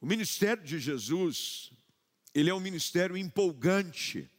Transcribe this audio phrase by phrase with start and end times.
[0.00, 1.70] O ministério de Jesus,
[2.34, 4.30] ele é um ministério empolgante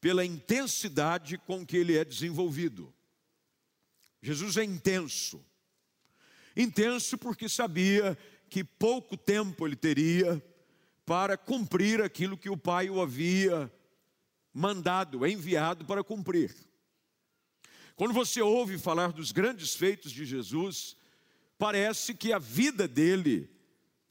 [0.00, 2.92] pela intensidade com que ele é desenvolvido.
[4.20, 5.44] Jesus é intenso.
[6.56, 8.18] Intenso porque sabia
[8.50, 10.42] que pouco tempo ele teria
[11.06, 13.72] para cumprir aquilo que o Pai o havia
[14.52, 16.54] mandado, enviado para cumprir.
[17.94, 20.96] Quando você ouve falar dos grandes feitos de Jesus,
[21.56, 23.48] parece que a vida dele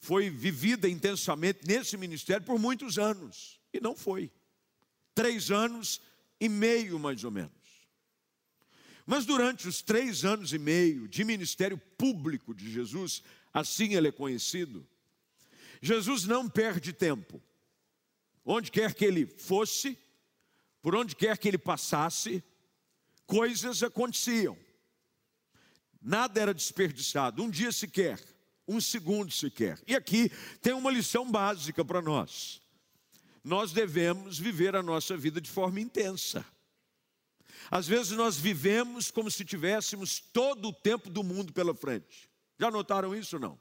[0.02, 4.32] foi vivida intensamente nesse ministério por muitos anos, e não foi.
[5.14, 6.02] Três anos
[6.40, 7.52] e meio, mais ou menos.
[9.06, 13.22] Mas durante os três anos e meio de ministério público de Jesus,
[13.54, 14.88] assim ele é conhecido,
[15.80, 17.42] Jesus não perde tempo.
[18.44, 19.96] Onde quer que ele fosse,
[20.82, 22.44] por onde quer que ele passasse,
[23.28, 24.58] coisas aconteciam.
[26.02, 28.20] Nada era desperdiçado, um dia sequer,
[28.68, 29.82] um segundo sequer.
[29.88, 32.62] E aqui tem uma lição básica para nós.
[33.44, 36.46] Nós devemos viver a nossa vida de forma intensa.
[37.70, 42.30] Às vezes nós vivemos como se tivéssemos todo o tempo do mundo pela frente.
[42.60, 43.60] Já notaram isso ou não?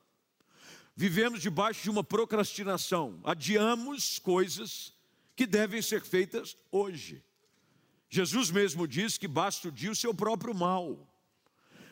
[0.95, 4.92] Vivemos debaixo de uma procrastinação, adiamos coisas
[5.35, 7.25] que devem ser feitas hoje.
[8.11, 11.09] Jesus mesmo diz que basta o dia o seu próprio mal.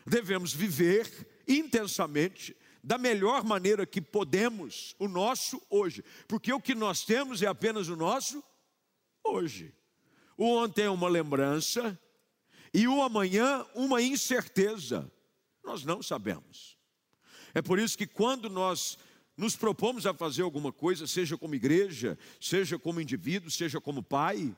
[0.04, 1.08] Devemos viver
[1.46, 7.46] intensamente, da melhor maneira que podemos, o nosso hoje, porque o que nós temos é
[7.46, 8.42] apenas o nosso
[9.24, 9.74] hoje.
[10.36, 11.98] O ontem é uma lembrança
[12.72, 15.10] e o amanhã uma incerteza.
[15.64, 16.78] Nós não sabemos.
[17.54, 18.98] É por isso que quando nós
[19.36, 24.54] nos propomos a fazer alguma coisa, seja como igreja, seja como indivíduo, seja como pai,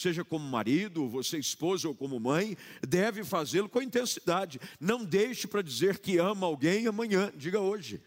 [0.00, 4.58] seja como marido, você esposa ou como mãe, deve fazê-lo com intensidade.
[4.80, 8.02] Não deixe para dizer que ama alguém amanhã, diga hoje.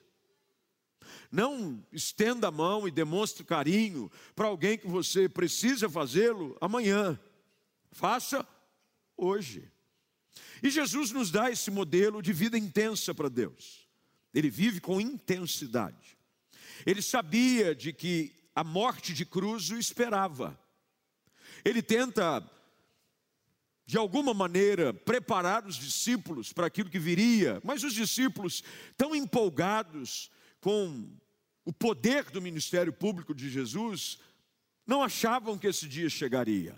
[1.31, 7.19] Não estenda a mão e demonstre carinho para alguém que você precisa fazê-lo amanhã.
[7.91, 8.47] Faça
[9.15, 9.71] hoje.
[10.63, 13.87] E Jesus nos dá esse modelo de vida intensa para Deus.
[14.33, 16.17] Ele vive com intensidade.
[16.85, 20.59] Ele sabia de que a morte de cruz o esperava.
[21.63, 22.43] Ele tenta,
[23.85, 28.63] de alguma maneira, preparar os discípulos para aquilo que viria, mas os discípulos,
[28.97, 30.29] tão empolgados
[30.59, 31.09] com
[31.65, 34.19] o poder do ministério público de Jesus,
[34.85, 36.75] não achavam que esse dia chegaria.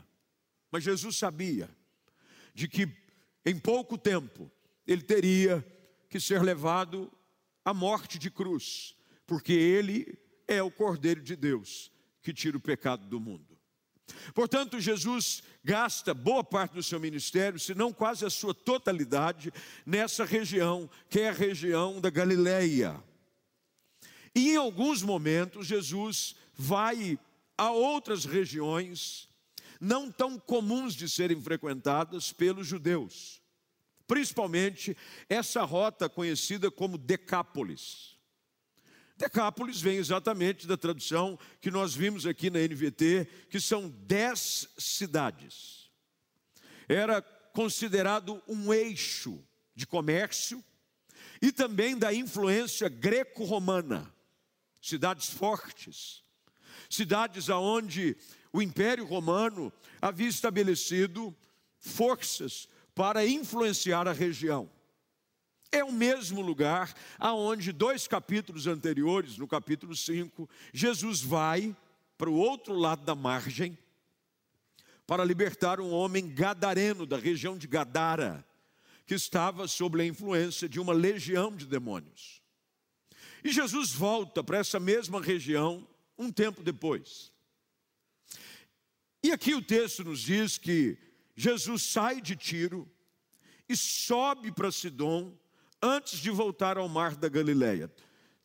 [0.71, 1.69] Mas Jesus sabia
[2.53, 2.87] de que
[3.45, 4.51] em pouco tempo
[4.85, 5.65] ele teria
[6.09, 7.11] que ser levado
[7.63, 8.95] a morte de cruz,
[9.25, 11.91] porque ele é o Cordeiro de Deus
[12.21, 13.54] que tira o pecado do mundo.
[14.33, 19.51] Portanto, Jesus gasta boa parte do seu ministério, se não quase a sua totalidade,
[19.85, 23.01] nessa região, que é a região da Galileia.
[24.33, 27.17] E em alguns momentos, Jesus vai
[27.57, 29.29] a outras regiões,
[29.79, 33.41] não tão comuns de serem frequentadas pelos judeus
[34.07, 34.95] principalmente
[35.27, 38.14] essa rota conhecida como Decápolis.
[39.17, 45.89] Decápolis vem exatamente da tradução que nós vimos aqui na NVT, que são dez cidades.
[46.87, 49.41] Era considerado um eixo
[49.73, 50.63] de comércio
[51.41, 54.13] e também da influência greco-romana.
[54.81, 56.21] Cidades fortes,
[56.89, 58.17] cidades aonde
[58.51, 59.71] o Império Romano
[60.01, 61.35] havia estabelecido
[61.79, 64.69] forças para influenciar a região.
[65.71, 71.75] É o mesmo lugar aonde dois capítulos anteriores, no capítulo 5, Jesus vai
[72.17, 73.77] para o outro lado da margem
[75.05, 78.45] para libertar um homem gadareno da região de Gadara,
[79.05, 82.41] que estava sob a influência de uma legião de demônios.
[83.43, 85.87] E Jesus volta para essa mesma região
[86.17, 87.31] um tempo depois.
[89.21, 90.97] E aqui o texto nos diz que
[91.35, 92.89] Jesus sai de Tiro
[93.67, 95.37] e sobe para Sidom
[95.81, 97.91] antes de voltar ao mar da Galileia.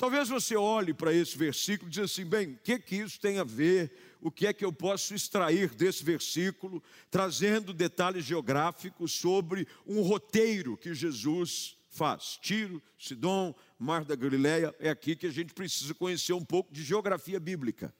[0.00, 3.38] Talvez você olhe para esse versículo e diga assim: bem, o que, que isso tem
[3.38, 3.92] a ver?
[4.20, 10.76] O que é que eu posso extrair desse versículo, trazendo detalhes geográficos sobre um roteiro
[10.76, 12.38] que Jesus faz?
[12.40, 16.82] Tiro, Sidom, Mar da Galileia, é aqui que a gente precisa conhecer um pouco de
[16.82, 17.94] geografia bíblica.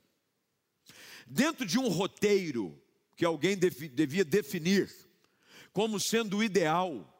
[1.26, 2.81] Dentro de um roteiro
[3.15, 4.91] que alguém devia definir
[5.73, 7.19] como sendo o ideal,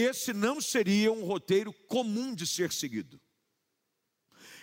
[0.00, 3.20] esse não seria um roteiro comum de ser seguido.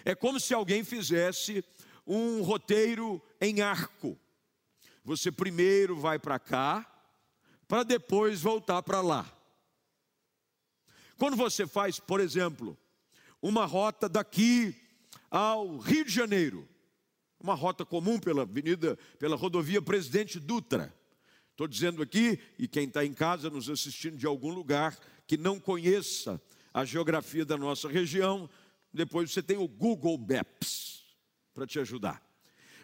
[0.04, 1.64] É como se alguém fizesse
[2.06, 4.20] um roteiro em arco.
[5.04, 6.86] Você primeiro vai para cá,
[7.68, 9.32] para depois voltar para lá.
[11.18, 12.78] Quando você faz, por exemplo,
[13.42, 14.76] uma rota daqui
[15.30, 16.68] ao Rio de Janeiro,
[17.40, 20.94] uma rota comum pela avenida, pela rodovia Presidente Dutra.
[21.52, 25.60] Estou dizendo aqui, e quem está em casa nos assistindo de algum lugar que não
[25.60, 26.42] conheça
[26.74, 28.50] a geografia da nossa região,
[28.94, 31.06] depois você tem o Google Maps
[31.54, 32.24] para te ajudar.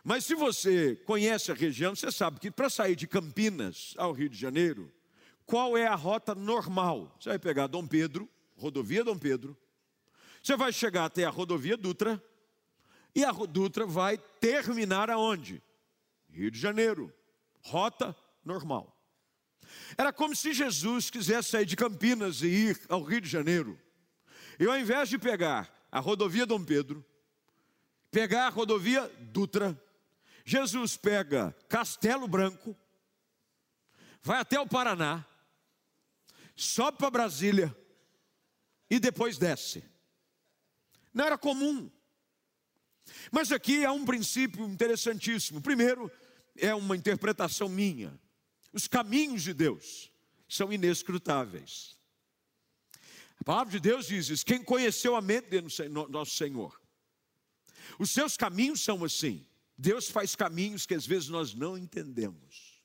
[0.04, 4.30] Mas se você conhece a região, você sabe que para sair de Campinas ao Rio
[4.30, 4.92] de Janeiro,
[5.46, 7.16] qual é a rota normal?
[7.20, 9.56] Você vai pegar Dom Pedro, rodovia Dom Pedro,
[10.42, 12.22] você vai chegar até a rodovia Dutra,
[13.14, 15.62] e a Dutra vai terminar aonde?
[16.30, 17.14] Rio de Janeiro.
[17.62, 18.98] Rota normal.
[19.98, 23.80] Era como se Jesus quisesse sair de Campinas e ir ao Rio de Janeiro.
[24.60, 27.06] E ao invés de pegar a rodovia Dom Pedro,
[28.10, 29.80] pegar a rodovia Dutra,
[30.46, 32.76] Jesus pega Castelo Branco,
[34.22, 35.26] vai até o Paraná,
[36.56, 37.76] sobe para Brasília
[38.90, 39.84] e depois desce.
[41.14, 41.90] Não era comum.
[43.32, 45.62] Mas aqui há um princípio interessantíssimo.
[45.62, 46.12] Primeiro,
[46.58, 48.20] é uma interpretação minha.
[48.74, 50.12] Os caminhos de Deus
[50.48, 51.98] são inescrutáveis.
[53.40, 56.80] A palavra de Deus diz isso: quem conheceu a mente de nosso Senhor.
[57.98, 59.46] Os seus caminhos são assim.
[59.78, 62.80] Deus faz caminhos que às vezes nós não entendemos.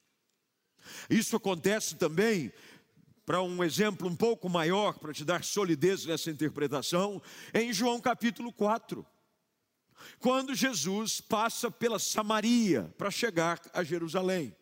[1.10, 2.52] Isso acontece também,
[3.24, 7.20] para um exemplo um pouco maior, para te dar solidez nessa interpretação,
[7.52, 9.04] em João capítulo 4.
[10.18, 14.56] Quando Jesus passa pela Samaria para chegar a Jerusalém.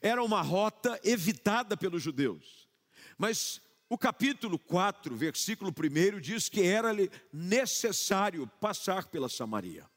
[0.00, 2.68] Era uma rota evitada pelos judeus.
[3.16, 6.90] Mas o capítulo 4, versículo 1 diz que era
[7.32, 9.88] necessário passar pela Samaria.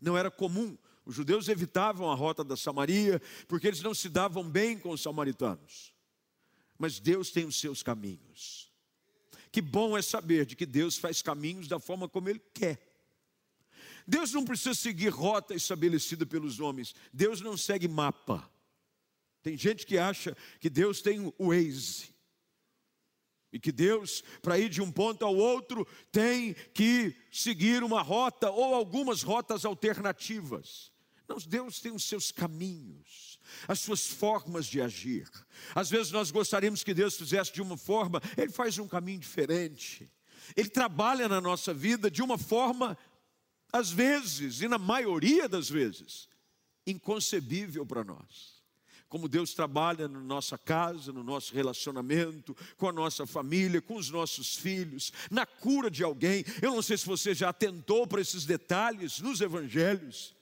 [0.00, 0.76] Não era comum.
[1.04, 5.00] Os judeus evitavam a rota da Samaria porque eles não se davam bem com os
[5.00, 5.94] samaritanos.
[6.78, 8.70] Mas Deus tem os seus caminhos.
[9.50, 12.78] Que bom é saber de que Deus faz caminhos da forma como Ele quer.
[14.06, 16.94] Deus não precisa seguir rota estabelecida pelos homens.
[17.12, 18.48] Deus não segue mapa.
[19.46, 22.12] Tem gente que acha que Deus tem o Waze.
[23.52, 28.50] E que Deus, para ir de um ponto ao outro, tem que seguir uma rota
[28.50, 30.90] ou algumas rotas alternativas.
[31.28, 33.38] Não, Deus tem os seus caminhos,
[33.68, 35.30] as suas formas de agir.
[35.76, 40.10] Às vezes nós gostaríamos que Deus fizesse de uma forma, Ele faz um caminho diferente.
[40.56, 42.98] Ele trabalha na nossa vida de uma forma,
[43.72, 46.28] às vezes, e na maioria das vezes,
[46.84, 48.55] inconcebível para nós
[49.08, 54.10] como Deus trabalha na nossa casa, no nosso relacionamento, com a nossa família, com os
[54.10, 56.44] nossos filhos, na cura de alguém.
[56.60, 60.34] Eu não sei se você já atentou para esses detalhes nos evangelhos.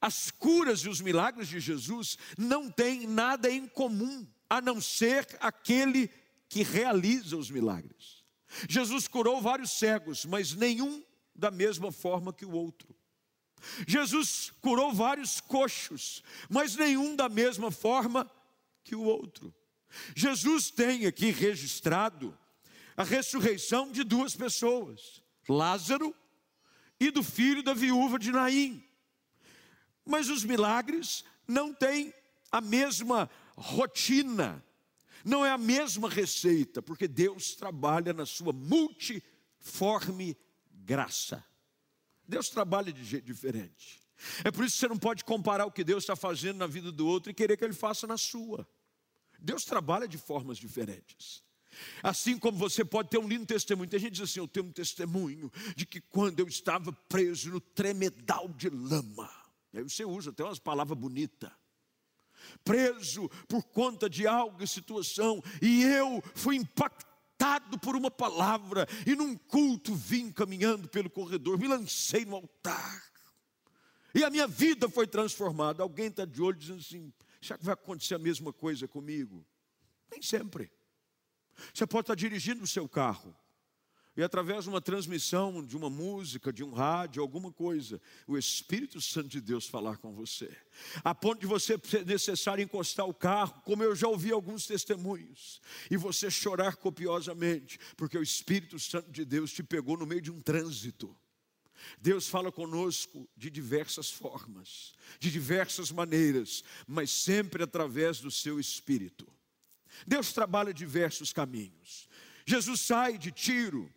[0.00, 5.26] As curas e os milagres de Jesus não têm nada em comum, a não ser
[5.40, 6.08] aquele
[6.48, 8.22] que realiza os milagres.
[8.68, 11.02] Jesus curou vários cegos, mas nenhum
[11.34, 12.94] da mesma forma que o outro.
[13.86, 18.30] Jesus curou vários coxos, mas nenhum da mesma forma
[18.84, 19.54] que o outro.
[20.14, 22.36] Jesus tem aqui registrado
[22.96, 26.14] a ressurreição de duas pessoas, Lázaro
[27.00, 28.84] e do filho da viúva de Naim.
[30.04, 32.12] Mas os milagres não têm
[32.50, 34.64] a mesma rotina,
[35.24, 40.36] não é a mesma receita, porque Deus trabalha na sua multiforme
[40.72, 41.44] graça.
[42.28, 44.00] Deus trabalha de jeito diferente.
[44.44, 46.92] É por isso que você não pode comparar o que Deus está fazendo na vida
[46.92, 48.68] do outro e querer que Ele faça na sua.
[49.38, 51.42] Deus trabalha de formas diferentes.
[52.02, 53.88] Assim como você pode ter um lindo testemunho.
[53.88, 57.50] Tem gente que diz assim: Eu tenho um testemunho de que quando eu estava preso
[57.50, 59.30] no tremedal de lama,
[59.72, 61.50] aí você usa até umas palavras bonitas.
[62.64, 67.07] Preso por conta de algo, situação, e eu fui impactado
[67.38, 73.02] impactado por uma palavra, e num culto vim caminhando pelo corredor, me lancei no altar,
[74.14, 75.82] e a minha vida foi transformada.
[75.82, 79.46] Alguém está de olho dizendo assim: será que vai acontecer a mesma coisa comigo?
[80.10, 80.72] Nem sempre.
[81.72, 83.36] Você pode estar dirigindo o seu carro,
[84.18, 89.00] e através de uma transmissão, de uma música, de um rádio, alguma coisa, o Espírito
[89.00, 90.50] Santo de Deus falar com você,
[91.04, 95.62] a ponto de você ser necessário encostar o carro, como eu já ouvi alguns testemunhos,
[95.88, 100.32] e você chorar copiosamente, porque o Espírito Santo de Deus te pegou no meio de
[100.32, 101.16] um trânsito.
[102.00, 109.28] Deus fala conosco de diversas formas, de diversas maneiras, mas sempre através do seu Espírito.
[110.04, 112.08] Deus trabalha diversos caminhos.
[112.44, 113.88] Jesus sai de Tiro,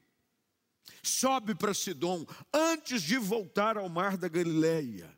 [1.03, 5.17] sobe para Sidom antes de voltar ao mar da Galileia.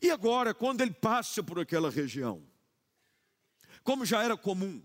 [0.00, 2.44] E agora, quando ele passa por aquela região,
[3.84, 4.84] como já era comum,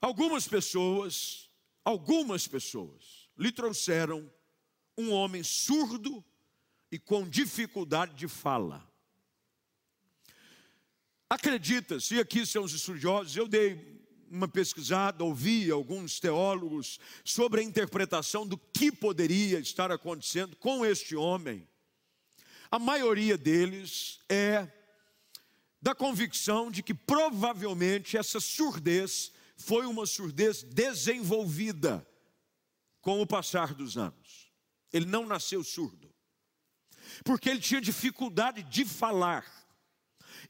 [0.00, 1.50] algumas pessoas,
[1.84, 4.32] algumas pessoas lhe trouxeram
[4.96, 6.24] um homem surdo
[6.90, 8.88] e com dificuldade de fala.
[11.28, 13.93] Acredita-se, e aqui são os estudiosos, eu dei
[14.34, 21.14] uma pesquisada, ouvi alguns teólogos sobre a interpretação do que poderia estar acontecendo com este
[21.14, 21.66] homem.
[22.70, 24.68] A maioria deles é
[25.80, 32.04] da convicção de que provavelmente essa surdez foi uma surdez desenvolvida
[33.00, 34.50] com o passar dos anos.
[34.92, 36.12] Ele não nasceu surdo,
[37.22, 39.44] porque ele tinha dificuldade de falar.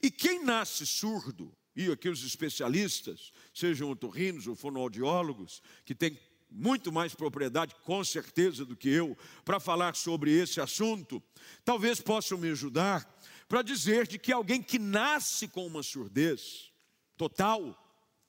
[0.02, 6.18] E quem nasce surdo, e aqui os especialistas, sejam otorrinos ou fonoaudiólogos, que têm
[6.50, 11.22] muito mais propriedade, com certeza, do que eu, para falar sobre esse assunto,
[11.64, 13.12] talvez possam me ajudar
[13.48, 16.72] para dizer de que alguém que nasce com uma surdez
[17.16, 17.80] total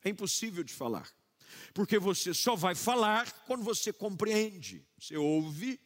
[0.04, 1.08] é impossível de falar.
[1.74, 4.86] Porque você só vai falar quando você compreende.
[5.00, 5.80] Você ouve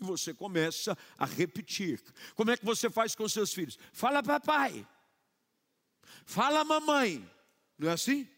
[0.00, 2.02] e você começa a repetir.
[2.34, 3.78] Como é que você faz com seus filhos?
[3.92, 4.86] Fala papai.
[6.24, 7.28] Fala mamãe.
[7.78, 8.28] Não é assim?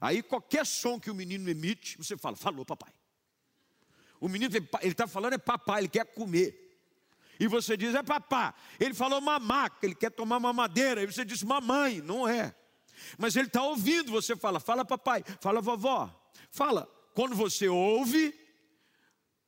[0.00, 2.92] Aí qualquer som que o menino emite, você fala, falou papai.
[4.20, 6.66] O menino, ele está falando é papai, ele quer comer.
[7.38, 8.54] E você diz, é papá.
[8.80, 11.02] Ele falou mamá, ele quer tomar mamadeira.
[11.02, 12.54] E você diz, mamãe, não é.
[13.16, 16.12] Mas ele está ouvindo, você fala, fala papai, fala vovó.
[16.50, 16.88] Fala.
[17.14, 18.34] Quando você ouve,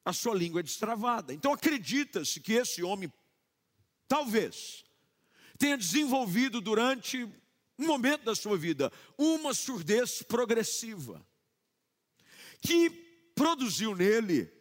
[0.04, 1.32] a sua língua é destravada.
[1.32, 3.12] Então acredita-se que esse homem,
[4.06, 4.84] talvez,
[5.58, 7.28] tenha desenvolvido durante
[7.80, 11.24] um momento da sua vida uma surdez progressiva,
[12.60, 12.90] que
[13.34, 14.52] produziu nele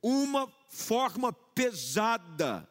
[0.00, 2.68] uma forma pesada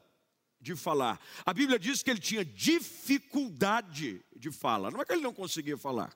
[0.62, 1.20] de falar.
[1.46, 4.90] A Bíblia diz que ele tinha dificuldade de fala.
[4.90, 6.16] Não é que ele não conseguia falar,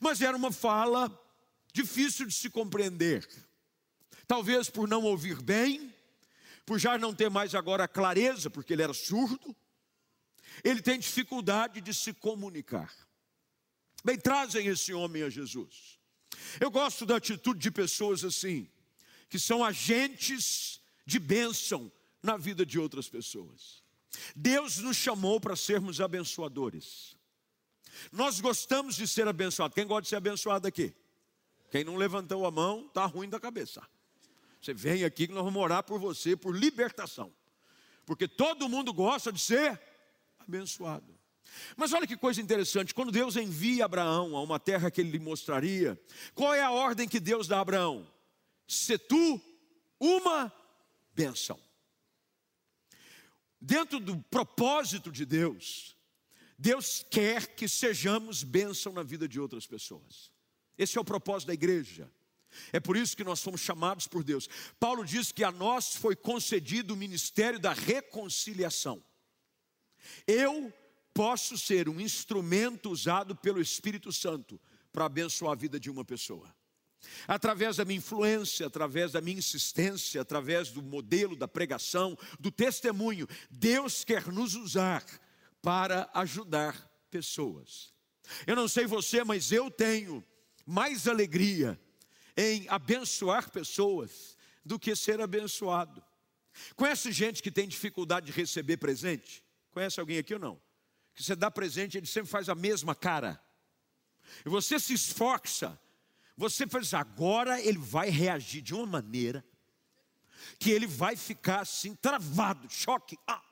[0.00, 1.08] mas era uma fala
[1.72, 3.26] difícil de se compreender.
[4.26, 5.94] Talvez por não ouvir bem,
[6.66, 9.56] por já não ter mais agora clareza, porque ele era surdo,
[10.64, 12.92] ele tem dificuldade de se comunicar.
[14.04, 15.98] Bem, trazem esse homem a Jesus.
[16.60, 18.68] Eu gosto da atitude de pessoas assim,
[19.28, 21.90] que são agentes de bênção
[22.22, 23.82] na vida de outras pessoas.
[24.34, 27.16] Deus nos chamou para sermos abençoadores.
[28.12, 29.74] Nós gostamos de ser abençoados.
[29.74, 30.94] Quem gosta de ser abençoado aqui?
[31.70, 33.86] Quem não levantou a mão, está ruim da cabeça.
[34.60, 37.32] Você vem aqui que nós vamos orar por você, por libertação.
[38.06, 39.80] Porque todo mundo gosta de ser
[40.38, 41.17] abençoado.
[41.76, 45.18] Mas olha que coisa interessante, quando Deus envia Abraão a uma terra que ele lhe
[45.18, 46.00] mostraria,
[46.34, 48.10] qual é a ordem que Deus dá a Abraão?
[48.66, 49.40] Se tu
[49.98, 50.52] uma
[51.14, 51.58] benção.
[53.60, 55.96] Dentro do propósito de Deus,
[56.56, 60.30] Deus quer que sejamos bênção na vida de outras pessoas.
[60.76, 62.10] Esse é o propósito da igreja.
[62.72, 64.48] É por isso que nós fomos chamados por Deus.
[64.78, 69.02] Paulo diz que a nós foi concedido o ministério da reconciliação.
[70.26, 70.72] Eu
[71.18, 74.60] posso ser um instrumento usado pelo Espírito Santo
[74.92, 76.54] para abençoar a vida de uma pessoa.
[77.26, 83.26] Através da minha influência, através da minha insistência, através do modelo da pregação, do testemunho,
[83.50, 85.04] Deus quer nos usar
[85.60, 87.92] para ajudar pessoas.
[88.46, 90.24] Eu não sei você, mas eu tenho
[90.64, 91.76] mais alegria
[92.36, 96.00] em abençoar pessoas do que ser abençoado.
[96.76, 99.42] Conhece gente que tem dificuldade de receber presente?
[99.72, 100.67] Conhece alguém aqui ou não?
[101.18, 103.42] Que você dá presente, ele sempre faz a mesma cara.
[104.46, 105.78] E você se esforça
[106.38, 109.44] você faz agora ele vai reagir de uma maneira
[110.56, 113.18] que ele vai ficar assim, travado, choque.
[113.26, 113.42] Ah.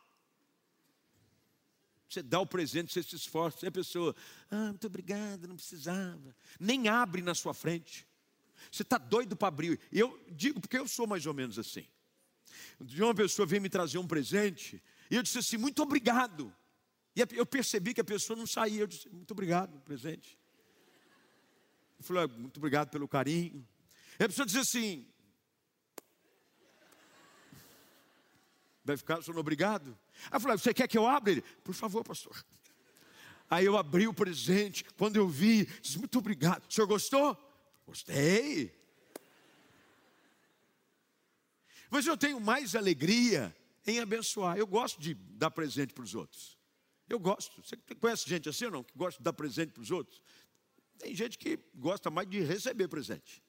[2.09, 4.15] Você dá o presente, você se esforça, e a pessoa,
[4.49, 6.35] ah, muito obrigado, não precisava.
[6.61, 8.07] Nem abre na sua frente.
[8.71, 9.81] Você está doido para abrir.
[9.91, 11.89] Eu digo porque eu sou mais ou menos assim.
[12.81, 14.81] De uma pessoa veio me trazer um presente,
[15.11, 16.55] e eu disse assim, muito obrigado.
[17.17, 18.83] E eu percebi que a pessoa não saía.
[18.83, 20.39] Eu disse, muito obrigado, presente.
[21.99, 23.67] Eu falei, muito obrigado pelo carinho.
[24.21, 25.09] E a pessoa diz assim:
[28.85, 29.99] vai ficar sendo obrigado?
[30.31, 31.33] Aí eu falei, você quer que eu abra?
[31.33, 32.45] Ele, por favor, pastor.
[33.49, 36.69] Aí eu abri o presente, quando eu vi, disse, muito obrigado.
[36.69, 37.35] O senhor gostou?
[37.87, 38.77] Gostei.
[41.89, 43.57] Mas eu tenho mais alegria
[43.87, 44.59] em abençoar.
[44.59, 46.56] Eu gosto de dar presente para os outros.
[47.09, 47.63] Eu gosto.
[47.63, 48.85] Você conhece gente assim ou não?
[48.85, 50.21] Que gosta de dar presente para os outros?
[50.99, 53.43] Tem gente que gosta mais de receber presente.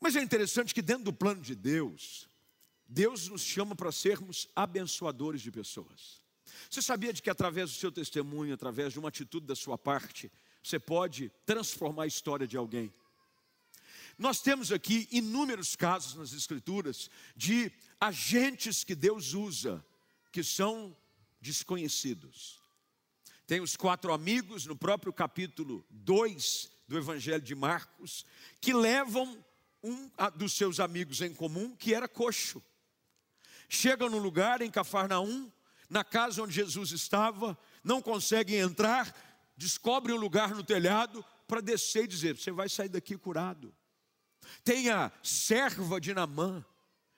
[0.00, 2.28] Mas é interessante que dentro do plano de Deus,
[2.86, 6.22] Deus nos chama para sermos abençoadores de pessoas.
[6.70, 10.30] Você sabia de que através do seu testemunho, através de uma atitude da sua parte,
[10.62, 12.92] você pode transformar a história de alguém?
[14.18, 17.70] Nós temos aqui inúmeros casos nas Escrituras de
[18.00, 19.84] agentes que Deus usa,
[20.32, 20.96] que são
[21.46, 22.60] desconhecidos.
[23.46, 28.26] Tem os quatro amigos no próprio capítulo 2 do Evangelho de Marcos,
[28.60, 29.44] que levam
[29.80, 32.60] um dos seus amigos em comum, que era coxo.
[33.68, 35.50] Chegam no lugar em Cafarnaum,
[35.88, 39.14] na casa onde Jesus estava, não conseguem entrar,
[39.56, 43.72] descobrem um lugar no telhado para descer e dizer: Você vai sair daqui curado.
[44.64, 46.64] Tem a serva de Namã,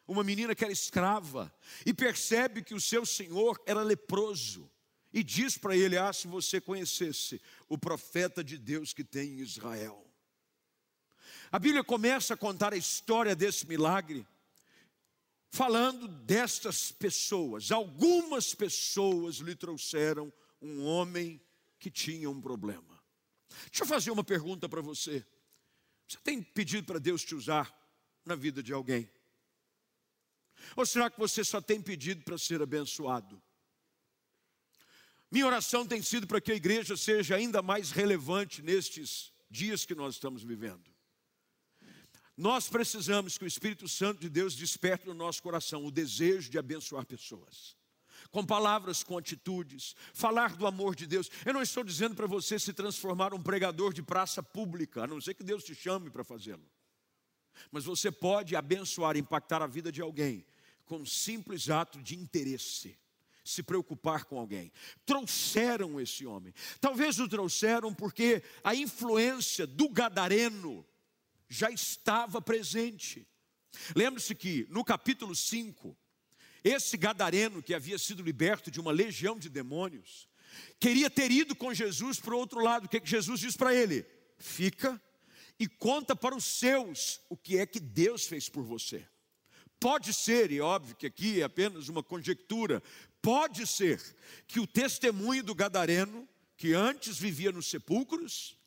[0.09, 4.69] uma menina que era escrava, e percebe que o seu senhor era leproso,
[5.13, 9.41] e diz para ele: Ah, se você conhecesse o profeta de Deus que tem em
[9.41, 10.05] Israel.
[11.53, 14.27] A Bíblia começa a contar a história desse milagre,
[15.51, 17.71] falando destas pessoas.
[17.71, 21.41] Algumas pessoas lhe trouxeram um homem
[21.79, 22.99] que tinha um problema.
[23.71, 25.25] Deixa eu fazer uma pergunta para você.
[26.07, 27.75] Você tem pedido para Deus te usar
[28.25, 29.09] na vida de alguém?
[30.77, 33.41] Ou será que você só tem pedido para ser abençoado?
[35.31, 39.95] Minha oração tem sido para que a igreja seja ainda mais relevante nestes dias que
[39.95, 40.91] nós estamos vivendo.
[42.37, 46.59] Nós precisamos que o Espírito Santo de Deus desperte no nosso coração o desejo de
[46.59, 47.77] abençoar pessoas
[48.31, 51.31] com palavras, com atitudes, falar do amor de Deus.
[51.45, 55.21] Eu não estou dizendo para você se transformar um pregador de praça pública, a não
[55.21, 56.65] ser que Deus te chame para fazê-lo.
[57.71, 60.45] Mas você pode abençoar, impactar a vida de alguém
[60.89, 62.99] com um simples ato de interesse,
[63.45, 64.73] se preocupar com alguém.
[65.07, 66.53] Trouxeram esse homem.
[66.81, 70.85] Talvez o trouxeram porque a influência do gadareno
[71.49, 73.29] já estava presente.
[73.95, 75.97] Lembre-se que no capítulo 5,
[76.65, 80.27] esse gadareno que havia sido liberto de uma legião de demônios,
[80.81, 82.87] queria ter ido com Jesus para o outro lado.
[82.87, 84.07] O que, é que Jesus diz para ele?
[84.39, 85.01] Fica
[85.59, 89.07] e conta para os seus o que é que Deus fez por você.
[89.81, 92.83] Pode ser, e óbvio que aqui é apenas uma conjectura,
[93.23, 94.03] pode ser
[94.47, 98.59] que o testemunho do gadareno, que antes vivia nos sepulcros,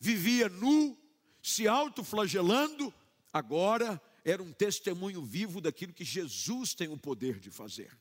[0.00, 0.96] vivia nu,
[1.42, 2.92] se autoflagelando,
[3.32, 7.96] agora era um testemunho vivo daquilo que Jesus tem o poder de fazer.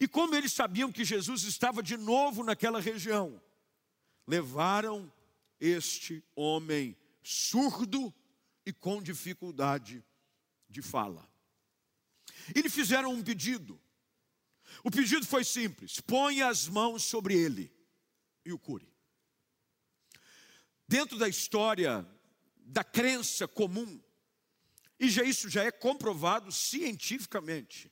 [0.00, 3.40] E como eles sabiam que Jesus estava de novo naquela região,
[4.26, 5.12] levaram
[5.60, 8.12] este homem surdo
[8.64, 10.04] e com dificuldade
[10.68, 11.29] de fala.
[12.54, 13.80] E lhe fizeram um pedido.
[14.84, 17.72] O pedido foi simples: põe as mãos sobre ele
[18.44, 18.88] e o cure.
[20.86, 22.06] Dentro da história
[22.56, 24.00] da crença comum
[25.00, 27.90] e já isso já é comprovado cientificamente.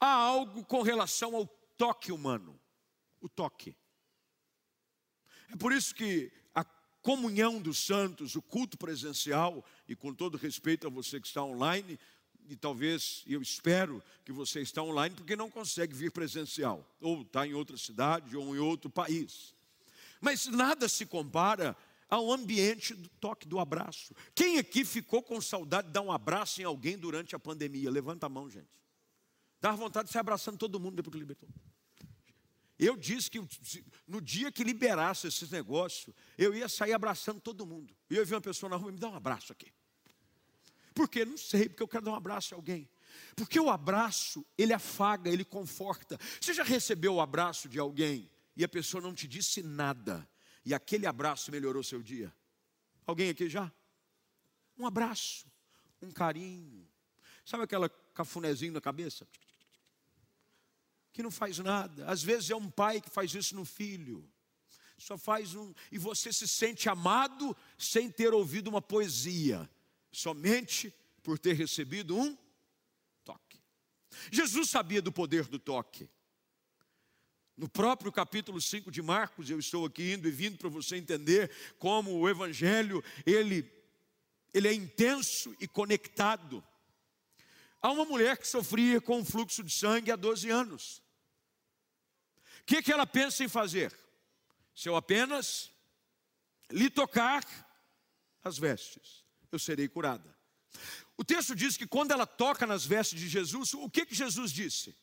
[0.00, 2.58] Há algo com relação ao toque humano,
[3.20, 3.76] o toque.
[5.52, 6.64] É por isso que a
[7.02, 12.00] comunhão dos santos, o culto presencial, e com todo respeito a você que está online,
[12.48, 17.46] e talvez, eu espero que você está online porque não consegue vir presencial, ou está
[17.46, 19.54] em outra cidade ou em outro país.
[20.20, 21.76] Mas nada se compara
[22.08, 24.14] ao ambiente do toque, do abraço.
[24.34, 27.90] Quem aqui ficou com saudade de dar um abraço em alguém durante a pandemia?
[27.90, 28.68] Levanta a mão, gente.
[29.60, 31.48] Dá vontade de se abraçando todo mundo depois que libertou.
[32.78, 33.40] Eu disse que
[34.06, 37.94] no dia que liberasse esses negócios, eu ia sair abraçando todo mundo.
[38.08, 39.72] E eu vi uma pessoa na rua, me dá um abraço aqui.
[40.98, 41.24] Por quê?
[41.24, 42.88] Não sei, porque eu quero dar um abraço a alguém.
[43.36, 46.18] Porque o abraço, ele afaga, ele conforta.
[46.40, 50.28] Você já recebeu o abraço de alguém e a pessoa não te disse nada,
[50.64, 52.34] e aquele abraço melhorou seu dia?
[53.06, 53.72] Alguém aqui já?
[54.76, 55.46] Um abraço,
[56.02, 56.84] um carinho.
[57.44, 59.24] Sabe aquela cafunézinho na cabeça?
[61.12, 62.10] Que não faz nada.
[62.10, 64.28] Às vezes é um pai que faz isso no filho.
[64.98, 65.72] Só faz um.
[65.92, 69.70] E você se sente amado sem ter ouvido uma poesia.
[70.18, 72.36] Somente por ter recebido um
[73.22, 73.62] toque.
[74.32, 76.10] Jesus sabia do poder do toque.
[77.56, 81.48] No próprio capítulo 5 de Marcos, eu estou aqui indo e vindo para você entender
[81.78, 83.72] como o evangelho, ele
[84.52, 86.66] ele é intenso e conectado.
[87.80, 91.00] Há uma mulher que sofria com um fluxo de sangue há 12 anos.
[92.62, 93.96] O que, que ela pensa em fazer?
[94.74, 95.70] Se eu apenas
[96.72, 97.44] lhe tocar
[98.42, 100.36] as vestes, eu serei curada.
[101.16, 104.52] O texto diz que quando ela toca nas vestes de Jesus, o que, que Jesus
[104.52, 104.96] disse?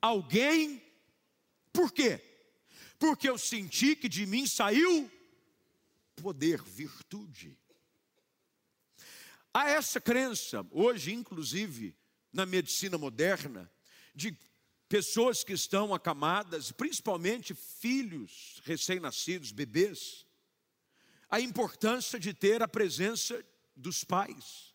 [0.00, 0.82] Alguém
[1.72, 2.20] por quê?
[2.98, 5.10] Porque eu senti que de mim saiu
[6.16, 7.56] poder, virtude.
[9.52, 11.94] Há essa crença, hoje, inclusive,
[12.32, 13.70] na medicina moderna,
[14.14, 14.34] de
[14.88, 20.24] pessoas que estão acamadas, principalmente filhos recém-nascidos, bebês,
[21.28, 23.44] a importância de ter a presença
[23.76, 24.74] dos pais.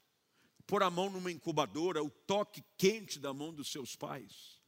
[0.67, 4.61] Pôr a mão numa incubadora, o toque quente da mão dos seus pais.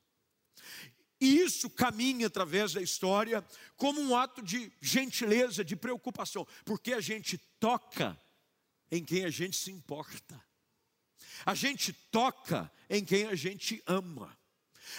[1.22, 3.46] E isso caminha através da história
[3.78, 8.20] como um ato de gentileza, de preocupação, porque a gente toca
[8.92, 10.44] em quem a gente se importa.
[11.46, 14.38] A gente toca em quem a gente ama.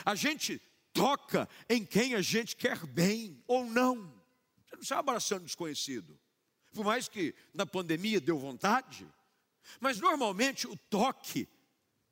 [0.04, 0.60] A gente
[0.92, 4.10] toca em quem a gente quer bem ou não.
[4.66, 6.18] Você não está abraçando desconhecido.
[6.72, 9.06] Por mais que na pandemia deu vontade,
[9.80, 11.48] mas normalmente o toque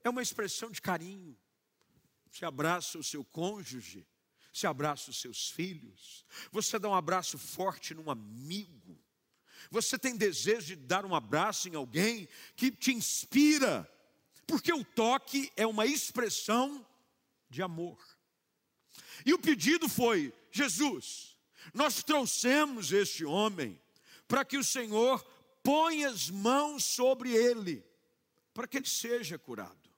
[0.05, 1.37] é uma expressão de carinho.
[2.31, 4.07] Você abraça o seu cônjuge,
[4.53, 8.99] você abraça os seus filhos, você dá um abraço forte num amigo,
[9.71, 13.88] você tem desejo de dar um abraço em alguém que te inspira,
[14.47, 16.87] porque o toque é uma expressão
[17.49, 17.99] de amor.
[19.25, 21.37] E o pedido foi: Jesus,
[21.73, 23.81] nós trouxemos este homem
[24.27, 25.25] para que o Senhor
[25.62, 27.85] ponha as mãos sobre ele,
[28.53, 29.90] para que ele seja curado.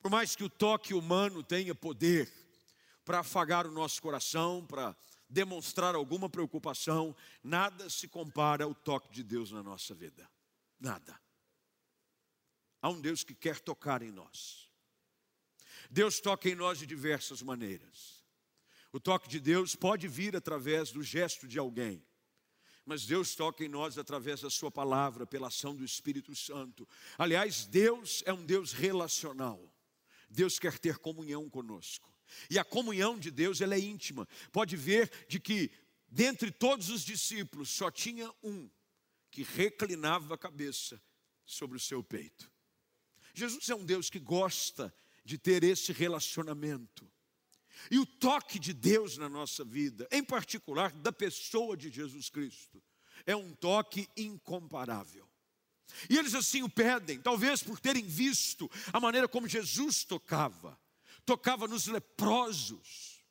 [0.00, 2.30] Por mais que o toque humano tenha poder
[3.04, 4.96] para afagar o nosso coração, para
[5.28, 10.30] demonstrar alguma preocupação, nada se compara ao toque de Deus na nossa vida.
[10.78, 11.18] Nada.
[12.82, 14.68] Há um Deus que quer tocar em nós.
[15.90, 18.22] Deus toca em nós de diversas maneiras.
[18.92, 22.04] O toque de Deus pode vir através do gesto de alguém,
[22.86, 26.86] mas Deus toca em nós através da Sua palavra, pela ação do Espírito Santo.
[27.16, 29.72] Aliás, Deus é um Deus relacional.
[30.28, 32.12] Deus quer ter comunhão conosco.
[32.50, 34.28] E a comunhão de Deus ela é íntima.
[34.52, 35.70] Pode ver de que
[36.08, 38.68] dentre todos os discípulos só tinha um
[39.30, 41.00] que reclinava a cabeça
[41.44, 42.50] sobre o seu peito.
[43.34, 44.94] Jesus é um Deus que gosta
[45.24, 47.10] de ter esse relacionamento.
[47.90, 52.82] E o toque de Deus na nossa vida, em particular da pessoa de Jesus Cristo,
[53.26, 55.28] é um toque incomparável.
[56.08, 60.78] E eles assim o pedem, talvez por terem visto a maneira como Jesus tocava,
[61.24, 63.22] tocava nos leprosos.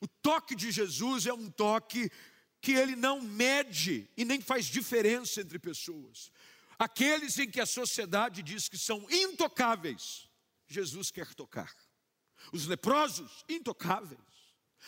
[0.00, 2.10] O toque de Jesus é um toque
[2.60, 6.30] que ele não mede e nem faz diferença entre pessoas.
[6.78, 10.28] Aqueles em que a sociedade diz que são intocáveis,
[10.68, 11.72] Jesus quer tocar.
[12.52, 14.20] Os leprosos, intocáveis.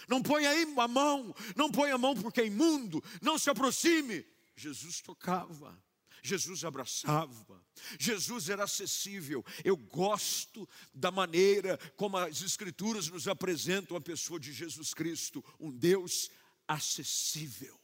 [0.09, 4.25] Não põe aí a mão, não põe a mão porque é imundo, não se aproxime.
[4.57, 5.81] Jesus tocava,
[6.23, 7.65] Jesus abraçava,
[7.99, 9.45] Jesus era acessível.
[9.65, 15.71] Eu gosto da maneira como as Escrituras nos apresentam a pessoa de Jesus Cristo, um
[15.71, 16.31] Deus
[16.67, 17.79] acessível.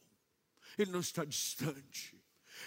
[0.77, 2.19] Ele não está distante,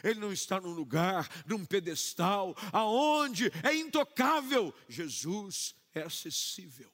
[0.03, 4.73] ele não está num lugar, num pedestal, aonde é intocável.
[4.89, 6.94] Jesus é acessível.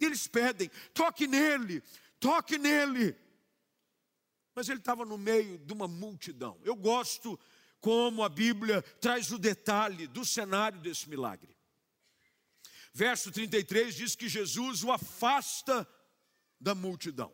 [0.00, 1.82] E eles pedem: toque nele,
[2.20, 3.16] toque nele.
[4.54, 6.58] Mas ele estava no meio de uma multidão.
[6.64, 7.38] Eu gosto
[7.80, 11.56] como a Bíblia traz o detalhe do cenário desse milagre.
[12.92, 15.88] Verso 33 diz que Jesus o afasta
[16.60, 17.32] da multidão.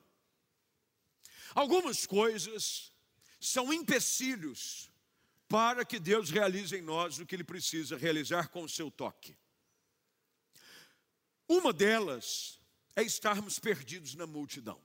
[1.55, 2.93] Algumas coisas
[3.41, 4.91] são empecilhos
[5.49, 9.37] para que Deus realize em nós o que Ele precisa realizar com o seu toque.
[11.49, 12.59] Uma delas
[12.97, 14.81] é estarmos perdidos na multidão.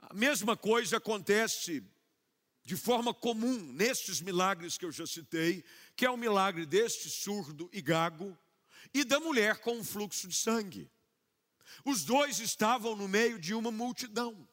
[0.00, 1.82] A mesma coisa acontece
[2.64, 5.64] de forma comum nestes milagres que eu já citei,
[5.96, 8.36] que é o milagre deste surdo e gago
[8.94, 10.90] e da mulher com um fluxo de sangue.
[11.84, 14.48] Os dois estavam no meio de uma multidão.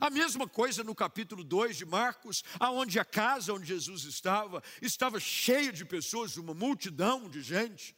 [0.00, 5.20] A mesma coisa no capítulo 2 de Marcos, aonde a casa onde Jesus estava estava
[5.20, 7.96] cheia de pessoas, uma multidão de gente,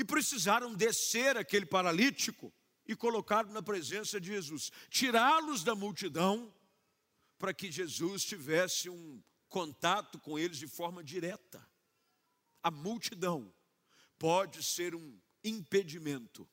[0.00, 2.52] e precisaram descer aquele paralítico
[2.86, 6.52] e colocá-lo na presença de Jesus, tirá-los da multidão
[7.38, 11.64] para que Jesus tivesse um contato com eles de forma direta.
[12.62, 13.54] A multidão
[14.18, 16.48] pode ser um impedimento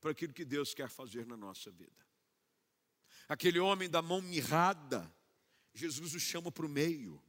[0.00, 2.02] para aquilo que Deus quer fazer na nossa vida
[3.28, 5.10] aquele homem da mão mirrada,
[5.72, 7.22] Jesus o chama para o meio.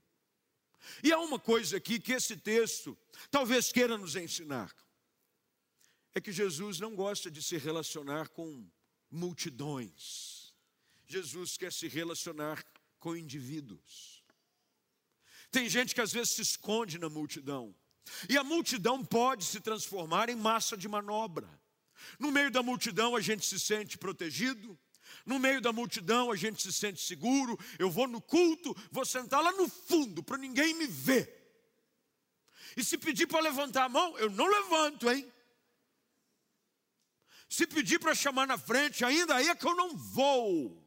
[1.01, 2.97] E há uma coisa aqui que esse texto
[3.31, 4.75] talvez queira nos ensinar:
[6.15, 8.65] é que Jesus não gosta de se relacionar com
[9.09, 10.53] multidões,
[11.05, 12.63] Jesus quer se relacionar
[12.99, 14.23] com indivíduos.
[15.51, 17.75] Tem gente que às vezes se esconde na multidão,
[18.29, 21.49] e a multidão pode se transformar em massa de manobra.
[22.19, 24.77] No meio da multidão a gente se sente protegido,
[25.25, 27.57] no meio da multidão a gente se sente seguro.
[27.79, 31.41] Eu vou no culto, vou sentar lá no fundo para ninguém me ver.
[32.75, 35.31] E se pedir para levantar a mão, eu não levanto, hein?
[37.53, 40.83] Se pedir para chamar na frente, ainda aí é que eu não vou.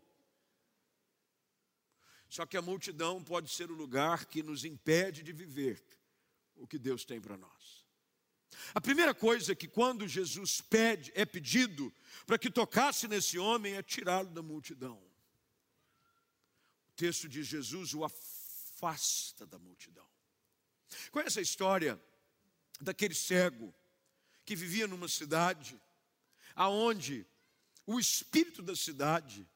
[2.29, 5.81] Só que a multidão pode ser o lugar que nos impede de viver
[6.57, 7.87] o que Deus tem para nós.
[8.75, 11.95] A primeira coisa que quando Jesus pede, é pedido
[12.27, 15.01] para que tocasse nesse homem é tirá-lo da multidão.
[16.89, 20.09] O texto de Jesus o afasta da multidão.
[21.13, 22.03] Conhece a história
[22.81, 23.73] daquele cego
[24.45, 25.81] que vivia numa cidade
[26.57, 27.27] aonde
[27.87, 29.47] o espírito da cidade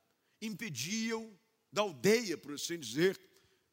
[0.40, 1.36] impediam
[1.72, 3.20] da aldeia, por assim dizer,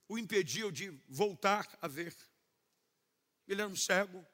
[0.08, 2.16] o impediam de voltar a ver.
[3.48, 4.26] Ele era um cego,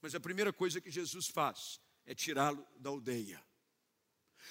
[0.00, 3.42] mas a primeira coisa que Jesus faz é tirá-lo da aldeia.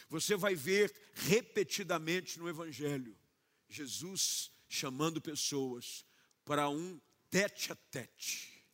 [0.10, 3.18] Você vai ver repetidamente no Evangelho
[3.68, 6.06] Jesus chamando pessoas
[6.46, 7.00] para um
[7.30, 8.66] tete a tete.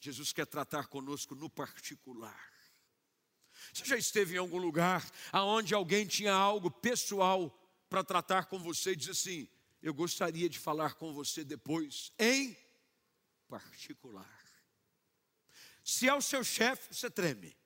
[0.00, 2.51] Jesus quer tratar conosco no particular.
[3.72, 7.50] Você já esteve em algum lugar aonde alguém tinha algo pessoal
[7.88, 9.48] para tratar com você e diz assim:
[9.82, 12.56] Eu gostaria de falar com você depois, em
[13.48, 14.28] particular.
[15.82, 17.56] Se é o seu chefe, você treme.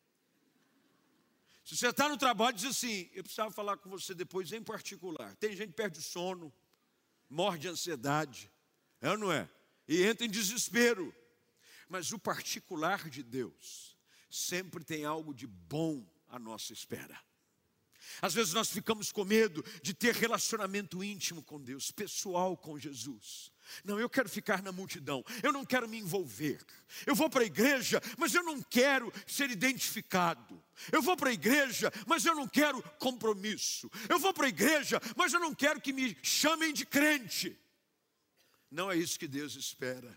[1.65, 5.35] Se você está no trabalho, diz assim: Eu precisava falar com você depois, em particular.
[5.37, 6.55] Tem gente que perde o sono,
[7.29, 8.49] morre de ansiedade,
[9.01, 9.51] é ou não é?
[9.89, 11.13] E entra em desespero.
[11.89, 13.96] Mas o particular de Deus
[14.31, 17.19] sempre tem algo de bom à nossa espera.
[18.21, 23.51] Às vezes nós ficamos com medo de ter relacionamento íntimo com Deus, pessoal com Jesus.
[23.85, 26.65] Não, eu quero ficar na multidão, eu não quero me envolver.
[27.05, 30.63] Eu vou para a igreja, mas eu não quero ser identificado.
[30.93, 33.91] Eu vou para a igreja, mas eu não quero compromisso.
[34.09, 37.59] Eu vou para a igreja, mas eu não quero que me chamem de crente.
[38.71, 40.17] Não é isso que Deus espera.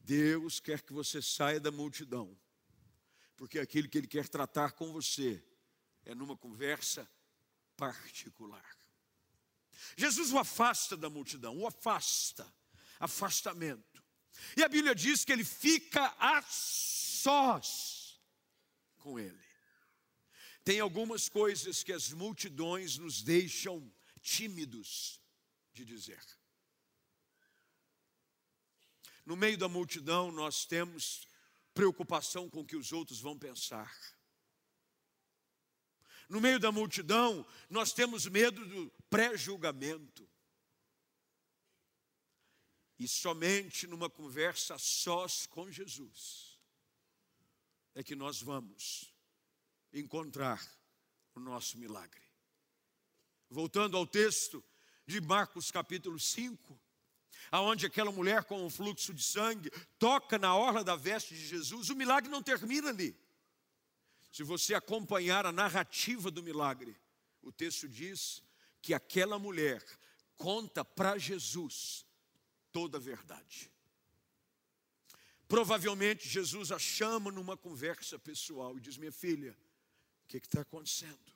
[0.00, 2.36] Deus quer que você saia da multidão,
[3.36, 5.42] porque aquilo que Ele quer tratar com você
[6.04, 7.08] é numa conversa
[7.76, 8.64] particular.
[9.96, 12.46] Jesus o afasta da multidão, o afasta,
[12.98, 14.02] afastamento.
[14.56, 18.20] E a Bíblia diz que ele fica a sós
[18.98, 19.46] com ele.
[20.64, 25.20] Tem algumas coisas que as multidões nos deixam tímidos
[25.72, 26.22] de dizer.
[29.24, 31.26] No meio da multidão, nós temos
[31.76, 33.94] preocupação com o que os outros vão pensar.
[36.26, 40.26] No meio da multidão, nós temos medo do pré-julgamento.
[42.98, 46.58] E somente numa conversa sós com Jesus
[47.94, 49.14] é que nós vamos
[49.92, 50.66] encontrar
[51.34, 52.22] o nosso milagre.
[53.50, 54.64] Voltando ao texto
[55.06, 56.80] de Marcos capítulo 5,
[57.50, 61.90] aonde aquela mulher com um fluxo de sangue toca na orla da veste de Jesus,
[61.90, 63.16] o milagre não termina ali.
[64.32, 66.96] Se você acompanhar a narrativa do milagre,
[67.42, 68.42] o texto diz
[68.82, 69.84] que aquela mulher
[70.36, 72.04] conta para Jesus
[72.72, 73.70] toda a verdade.
[75.48, 79.56] Provavelmente Jesus a chama numa conversa pessoal e diz: Minha filha,
[80.24, 81.32] o que está acontecendo?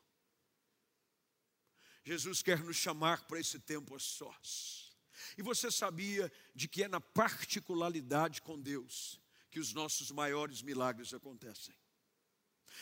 [2.04, 4.89] Jesus quer nos chamar para esse tempo a sós.
[5.36, 11.12] E você sabia de que é na particularidade com Deus que os nossos maiores milagres
[11.12, 11.74] acontecem.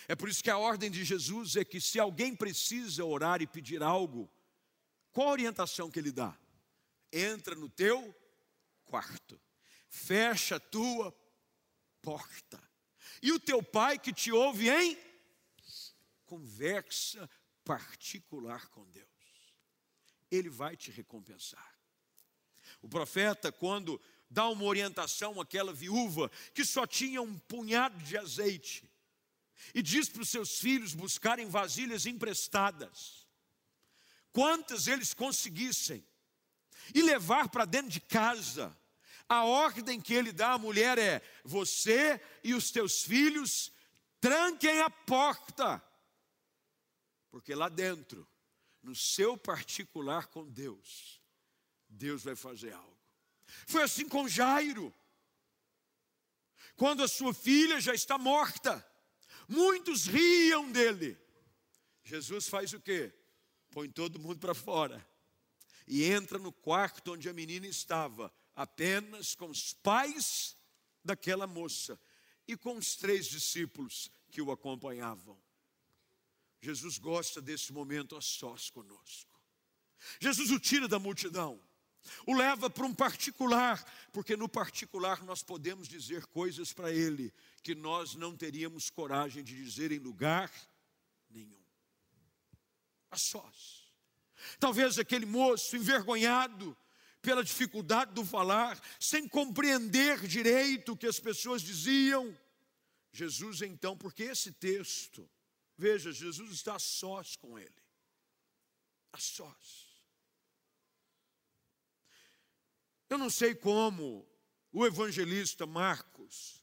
[0.07, 3.47] É por isso que a ordem de Jesus é que se alguém precisa orar e
[3.47, 4.31] pedir algo,
[5.11, 6.39] qual a orientação que ele dá?
[7.13, 8.15] Entra no teu
[8.85, 9.41] quarto,
[9.89, 11.11] fecha a tua
[12.03, 12.63] porta,
[13.23, 14.97] e o teu pai que te ouve em
[16.27, 17.29] conversa
[17.65, 19.09] particular com Deus,
[20.31, 21.78] ele vai te recompensar.
[22.81, 28.89] O profeta, quando dá uma orientação àquela viúva que só tinha um punhado de azeite,
[29.75, 33.27] e diz para os seus filhos buscarem vasilhas emprestadas,
[34.33, 36.05] quantas eles conseguissem,
[36.95, 38.77] e levar para dentro de casa.
[39.29, 43.71] A ordem que ele dá à mulher é: você e os teus filhos
[44.21, 45.83] tranquem a porta,
[47.31, 48.27] porque lá dentro,
[48.83, 51.18] no seu particular com Deus,
[51.89, 52.99] Deus vai fazer algo.
[53.67, 54.95] Foi assim com Jairo,
[56.77, 58.85] quando a sua filha já está morta,
[59.49, 61.19] Muitos riam dele.
[62.05, 63.13] Jesus faz o quê?
[63.71, 65.07] Põe todo mundo para fora.
[65.87, 70.55] E entra no quarto onde a menina estava, apenas com os pais
[71.03, 71.99] daquela moça
[72.47, 75.41] e com os três discípulos que o acompanhavam.
[76.61, 79.41] Jesus gosta desse momento a sós conosco.
[80.21, 81.59] Jesus o tira da multidão
[82.27, 87.75] o leva para um particular, porque no particular nós podemos dizer coisas para ele que
[87.75, 90.53] nós não teríamos coragem de dizer em lugar
[91.31, 91.59] nenhum.
[93.11, 93.93] A sós.
[94.61, 96.77] Talvez aquele moço envergonhado
[97.21, 102.37] pela dificuldade do falar, sem compreender direito o que as pessoas diziam.
[103.13, 105.29] Jesus, então, porque esse texto,
[105.77, 107.83] veja, Jesus está a sós com ele,
[109.13, 109.88] a sós.
[113.09, 114.29] Eu não sei como
[114.73, 116.63] o evangelista Marcos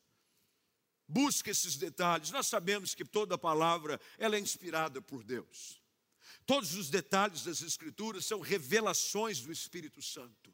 [1.08, 2.32] busca esses detalhes.
[2.32, 5.82] Nós sabemos que toda palavra ela é inspirada por Deus.
[6.46, 10.54] Todos os detalhes das Escrituras são revelações do Espírito Santo.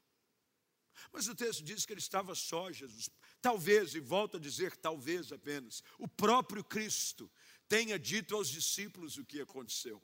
[1.12, 3.10] Mas o texto diz que ele estava só, Jesus.
[3.41, 7.30] Talvez, e volto a dizer talvez apenas, o próprio Cristo
[7.67, 10.01] tenha dito aos discípulos o que aconteceu.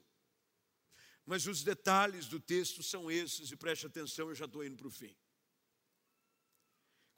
[1.24, 4.88] Mas os detalhes do texto são esses, e preste atenção, eu já estou indo para
[4.88, 5.14] o fim.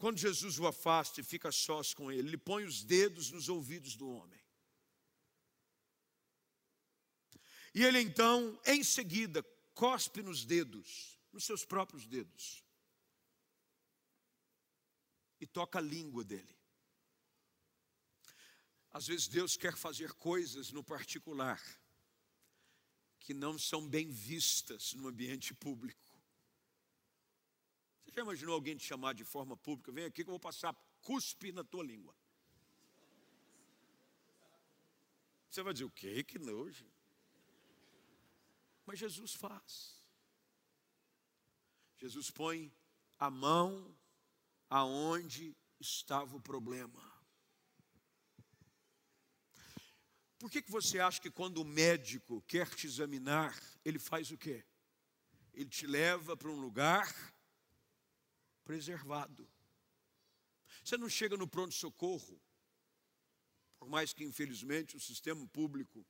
[0.00, 3.96] Quando Jesus o afasta e fica sós com ele, ele põe os dedos nos ouvidos
[3.96, 4.40] do homem.
[7.74, 9.42] E ele então, em seguida,
[9.74, 12.64] cospe nos dedos, nos seus próprios dedos,
[15.38, 16.56] e toca a língua dele.
[18.90, 21.60] Às vezes Deus quer fazer coisas no particular
[23.18, 26.09] que não são bem vistas no ambiente público.
[28.20, 29.90] Já imaginou alguém te chamar de forma pública?
[29.90, 32.14] Vem aqui que eu vou passar cuspe na tua língua.
[35.48, 36.22] Você vai dizer, o quê?
[36.22, 36.86] Que nojo.
[38.84, 39.98] Mas Jesus faz.
[41.96, 42.70] Jesus põe
[43.18, 43.96] a mão
[44.68, 47.02] aonde estava o problema.
[50.38, 54.36] Por que, que você acha que quando o médico quer te examinar, ele faz o
[54.36, 54.62] quê?
[55.54, 57.10] Ele te leva para um lugar
[58.64, 59.48] preservado.
[60.84, 62.40] Você não chega no pronto-socorro,
[63.78, 66.06] por mais que infelizmente o sistema público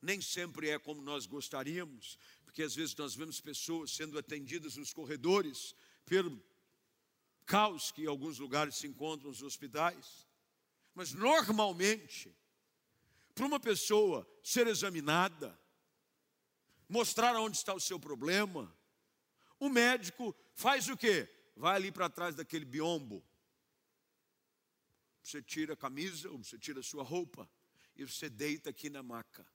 [0.00, 4.92] nem sempre é como nós gostaríamos, porque às vezes nós vemos pessoas sendo atendidas nos
[4.92, 6.42] corredores pelo
[7.46, 10.26] caos que em alguns lugares se encontram nos hospitais.
[10.94, 12.34] Mas normalmente,
[13.34, 15.58] para uma pessoa ser examinada,
[16.88, 18.74] mostrar onde está o seu problema,
[19.58, 21.28] o médico faz o quê?
[21.62, 23.24] Vai ali para trás daquele biombo.
[25.22, 27.48] Você tira a camisa, ou você tira a sua roupa,
[27.94, 29.46] e você deita aqui na maca.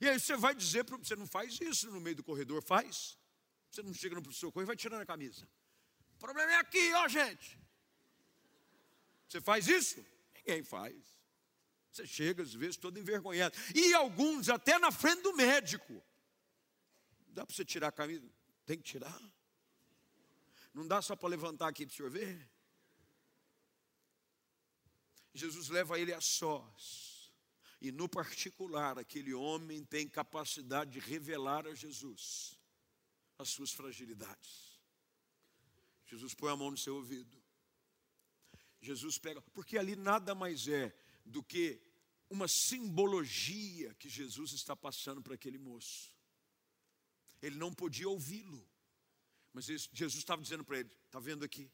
[0.00, 3.16] E aí você vai dizer para você não faz isso no meio do corredor, faz.
[3.70, 5.48] Você não chega no socorro e vai tirando a camisa.
[6.16, 7.56] O problema é aqui, ó, gente.
[9.28, 10.04] Você faz isso?
[10.34, 10.96] Ninguém faz.
[11.92, 13.56] Você chega, às vezes, todo envergonhado.
[13.72, 16.02] E alguns até na frente do médico.
[17.28, 18.28] Dá para você tirar a camisa?
[18.66, 19.33] Tem que tirar.
[20.74, 22.50] Não dá só para levantar aqui para o senhor ver?
[25.32, 27.32] Jesus leva ele a sós.
[27.80, 32.58] E no particular, aquele homem tem capacidade de revelar a Jesus
[33.38, 34.80] as suas fragilidades.
[36.06, 37.42] Jesus põe a mão no seu ouvido.
[38.80, 41.80] Jesus pega, porque ali nada mais é do que
[42.28, 46.14] uma simbologia que Jesus está passando para aquele moço
[47.46, 48.66] ele não podia ouvi-lo.
[49.54, 51.70] Mas Jesus estava dizendo para ele: está vendo aqui?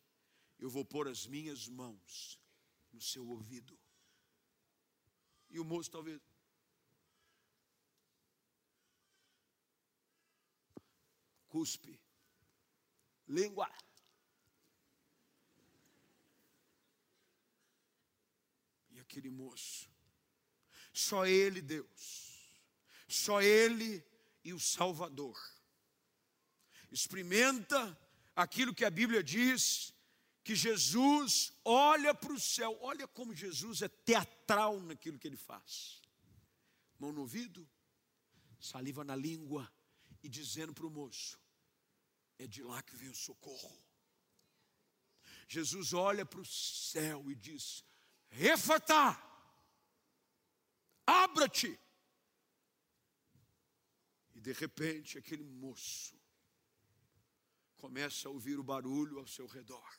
[0.58, 2.38] Eu vou pôr as minhas mãos
[2.92, 3.76] no seu ouvido.
[5.48, 6.20] E o moço talvez.
[11.48, 11.98] Cuspe.
[13.26, 13.68] Língua.
[18.90, 19.88] E aquele moço.
[20.92, 22.52] Só ele, Deus.
[23.08, 24.04] Só ele
[24.44, 25.59] e o Salvador
[26.90, 27.98] experimenta
[28.34, 29.94] aquilo que a Bíblia diz,
[30.42, 36.00] que Jesus olha para o céu, olha como Jesus é teatral naquilo que ele faz.
[36.98, 37.68] Mão no ouvido,
[38.58, 39.70] saliva na língua
[40.22, 41.38] e dizendo para o moço:
[42.38, 43.78] é de lá que vem o socorro.
[45.46, 47.84] Jesus olha para o céu e diz:
[48.28, 49.20] Refata,
[51.06, 51.78] abra-te.
[54.34, 56.19] E de repente aquele moço
[57.80, 59.90] começa a ouvir o barulho ao seu redor,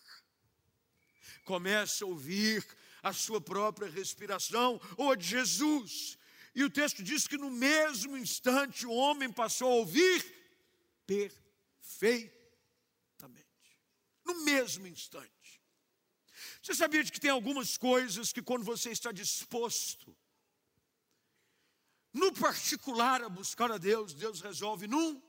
[1.44, 2.66] começa a ouvir
[3.02, 6.18] a sua própria respiração, ou a de Jesus.
[6.54, 10.24] E o texto diz que no mesmo instante o homem passou a ouvir
[11.08, 12.40] perfeitamente.
[14.24, 15.32] No mesmo instante.
[16.62, 20.16] Você sabia de que tem algumas coisas que quando você está disposto,
[22.14, 25.20] no particular, a buscar a Deus, Deus resolve num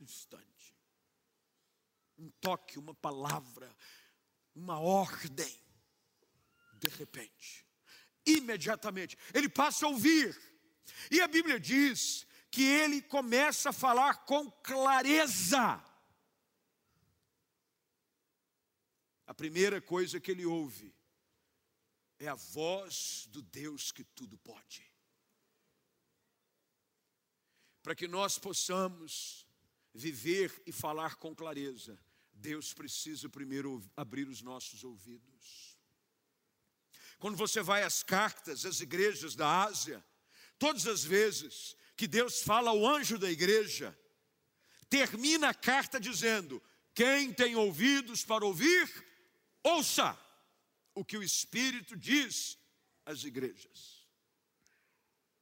[0.00, 0.55] instante
[2.18, 3.74] um toque, uma palavra,
[4.54, 5.60] uma ordem,
[6.80, 7.66] de repente,
[8.24, 10.36] imediatamente, ele passa a ouvir.
[11.10, 15.82] E a Bíblia diz que ele começa a falar com clareza.
[19.26, 20.94] A primeira coisa que ele ouve
[22.18, 24.90] é a voz do Deus que tudo pode.
[27.82, 29.46] Para que nós possamos
[29.92, 31.98] viver e falar com clareza,
[32.36, 35.76] Deus precisa primeiro abrir os nossos ouvidos.
[37.18, 40.04] Quando você vai às cartas, às igrejas da Ásia,
[40.58, 43.98] todas as vezes que Deus fala ao anjo da igreja,
[44.88, 46.62] termina a carta dizendo:
[46.94, 48.86] Quem tem ouvidos para ouvir,
[49.62, 50.18] ouça
[50.94, 52.58] o que o Espírito diz
[53.04, 54.06] às igrejas.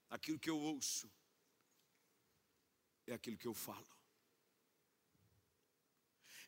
[0.08, 1.10] Aquilo que eu ouço
[3.06, 3.93] é aquilo que eu falo.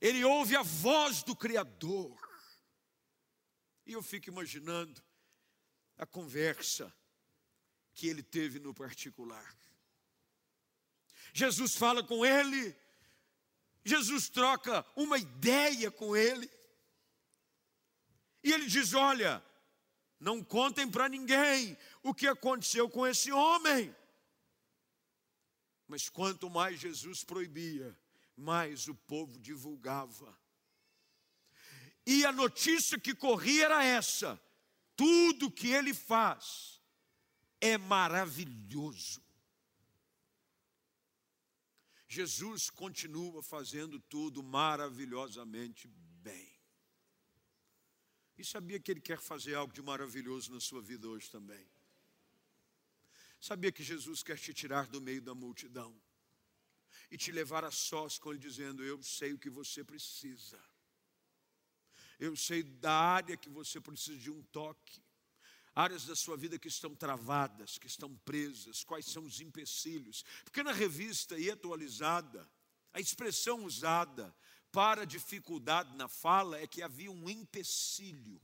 [0.01, 2.16] Ele ouve a voz do Criador.
[3.86, 5.03] E eu fico imaginando
[5.97, 6.94] a conversa
[7.94, 9.57] que ele teve no particular.
[11.32, 12.76] Jesus fala com ele,
[13.84, 16.51] Jesus troca uma ideia com ele,
[18.42, 19.44] e ele diz: Olha,
[20.20, 23.94] não contem para ninguém o que aconteceu com esse homem.
[25.86, 27.97] Mas quanto mais Jesus proibia,
[28.37, 30.37] mais o povo divulgava.
[32.05, 34.41] E a notícia que corria era essa:
[34.95, 36.80] tudo que ele faz
[37.61, 39.24] é maravilhoso.
[42.09, 45.89] Jesus continua fazendo tudo maravilhosamente
[46.22, 46.57] bem.
[48.39, 51.66] E sabia que Ele quer fazer algo de maravilhoso na sua vida hoje também.
[53.41, 55.99] Sabia que Jesus quer te tirar do meio da multidão
[57.11, 60.61] e te levar a sós com Ele, dizendo: Eu sei o que você precisa.
[62.18, 65.04] Eu sei da área que você precisa de um toque
[65.76, 70.24] áreas da sua vida que estão travadas, que estão presas, quais são os empecilhos.
[70.42, 72.50] Porque na revista e atualizada,
[72.94, 74.34] a expressão usada
[74.72, 78.40] para dificuldade na fala é que havia um empecilho,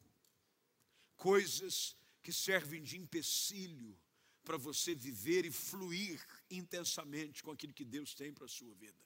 [1.17, 3.99] coisas que servem de empecilho
[4.45, 9.03] para você viver e fluir intensamente com aquilo que Deus tem para a sua vida.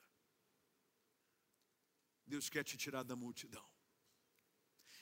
[2.26, 3.64] Deus quer te tirar da multidão.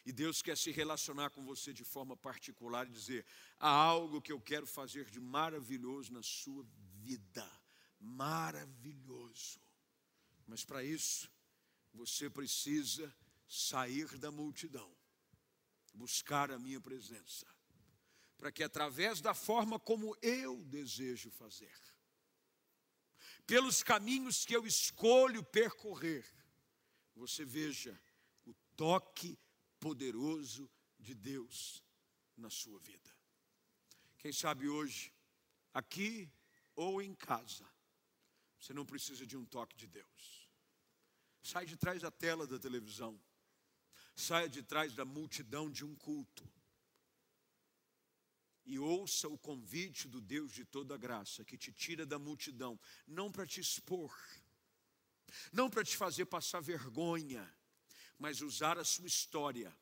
[0.07, 3.25] E Deus quer se relacionar com você de forma particular e dizer:
[3.59, 6.65] há algo que eu quero fazer de maravilhoso na sua
[7.01, 7.51] vida.
[7.99, 9.59] Maravilhoso.
[10.47, 11.31] Mas para isso,
[11.95, 13.15] você precisa
[13.49, 14.95] sair da multidão,
[15.95, 17.47] buscar a minha presença,
[18.45, 21.75] para que através da forma como eu desejo fazer,
[23.47, 26.31] pelos caminhos que eu escolho percorrer,
[27.15, 27.99] você veja
[28.45, 29.39] o toque
[29.81, 31.83] poderoso de Deus
[32.37, 33.11] na sua vida.
[34.19, 35.11] Quem sabe hoje,
[35.73, 36.31] aqui
[36.77, 37.67] ou em casa,
[38.61, 40.51] você não precisa de um toque de Deus.
[41.43, 43.19] Sai de trás da tela da televisão,
[44.15, 46.47] saia de trás da multidão de um culto
[48.67, 53.31] e ouça o convite do Deus de toda graça que te tira da multidão, não
[53.31, 54.17] para te expor,
[55.53, 57.49] não para te fazer passar vergonha,
[58.19, 59.77] mas usar a sua história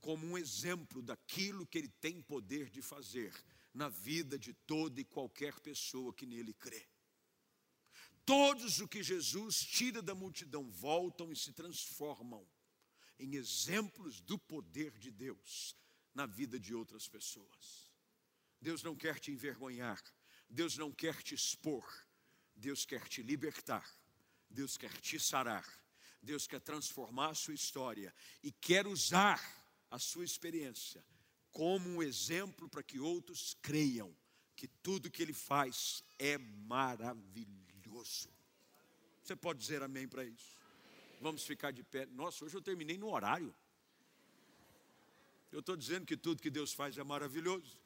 [0.00, 3.34] como um exemplo daquilo que ele tem poder de fazer
[3.72, 6.86] na vida de toda e qualquer pessoa que nele crê.
[8.24, 12.46] Todos o que Jesus tira da multidão voltam e se transformam
[13.18, 15.76] em exemplos do poder de Deus
[16.14, 17.93] na vida de outras pessoas.
[18.66, 20.02] Deus não quer te envergonhar,
[20.48, 21.86] Deus não quer te expor,
[22.56, 23.88] Deus quer te libertar,
[24.50, 25.66] Deus quer te sarar
[26.24, 28.12] Deus quer transformar a sua história
[28.42, 29.40] e quer usar
[29.90, 31.04] a sua experiência
[31.52, 34.14] como um exemplo para que outros creiam
[34.56, 38.32] que tudo que ele faz é maravilhoso.
[39.22, 40.56] Você pode dizer amém para isso?
[41.20, 42.06] Vamos ficar de pé.
[42.06, 43.54] Nossa, hoje eu terminei no horário.
[45.52, 47.78] Eu estou dizendo que tudo que Deus faz é maravilhoso.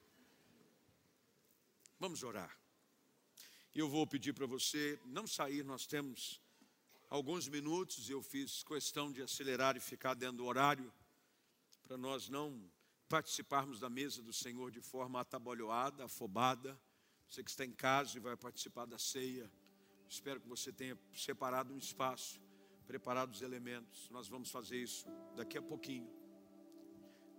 [2.01, 2.57] Vamos orar.
[3.75, 6.41] Eu vou pedir para você não sair, nós temos
[7.11, 10.93] alguns minutos, eu fiz questão de acelerar e ficar dentro do horário,
[11.83, 12.71] para nós não
[13.09, 16.81] participarmos da mesa do Senhor de forma atabalhoada, afobada.
[17.29, 19.51] Você que está em casa e vai participar da ceia,
[20.09, 22.41] espero que você tenha separado um espaço,
[22.87, 24.09] preparado os elementos.
[24.11, 26.09] Nós vamos fazer isso daqui a pouquinho.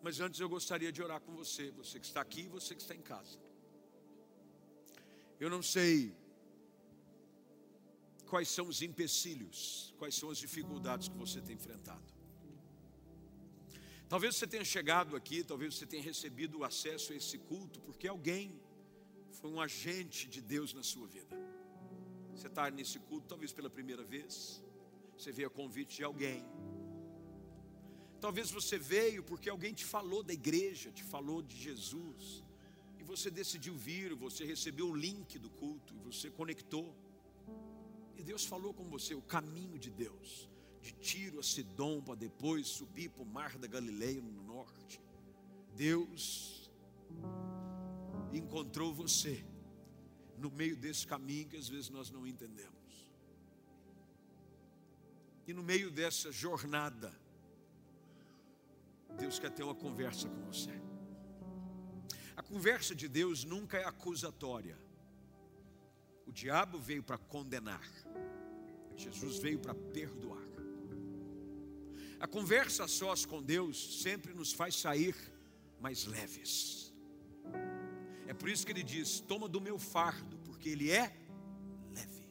[0.04, 2.82] Mas antes eu gostaria de orar com você, você que está aqui e você que
[2.82, 3.49] está em casa.
[5.40, 6.14] Eu não sei
[8.28, 12.14] quais são os empecilhos, quais são as dificuldades que você tem enfrentado.
[14.08, 18.60] Talvez você tenha chegado aqui, talvez você tenha recebido acesso a esse culto, porque alguém
[19.40, 21.36] foi um agente de Deus na sua vida.
[22.36, 24.64] Você está nesse culto, talvez pela primeira vez,
[25.18, 26.44] você vê a convite de alguém.
[28.20, 32.44] Talvez você veio porque alguém te falou da igreja, te falou de Jesus,
[33.10, 36.96] você decidiu vir, você recebeu o link do culto, você conectou.
[38.16, 40.48] E Deus falou com você o caminho de Deus,
[40.80, 45.02] de Tiro a Sidom, para depois subir para o mar da Galileia no norte.
[45.76, 46.70] Deus
[48.32, 49.44] encontrou você
[50.38, 53.10] no meio desse caminho que às vezes nós não entendemos.
[55.48, 57.12] E no meio dessa jornada,
[59.18, 60.80] Deus quer ter uma conversa com você.
[62.40, 64.78] A conversa de Deus nunca é acusatória.
[66.26, 67.86] O diabo veio para condenar,
[68.96, 70.48] Jesus veio para perdoar.
[72.18, 75.18] A conversa sós com Deus sempre nos faz sair
[75.82, 76.94] mais leves.
[78.26, 81.14] É por isso que ele diz: toma do meu fardo, porque ele é
[81.92, 82.26] leve.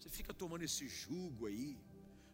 [0.00, 1.78] Você fica tomando esse jugo aí,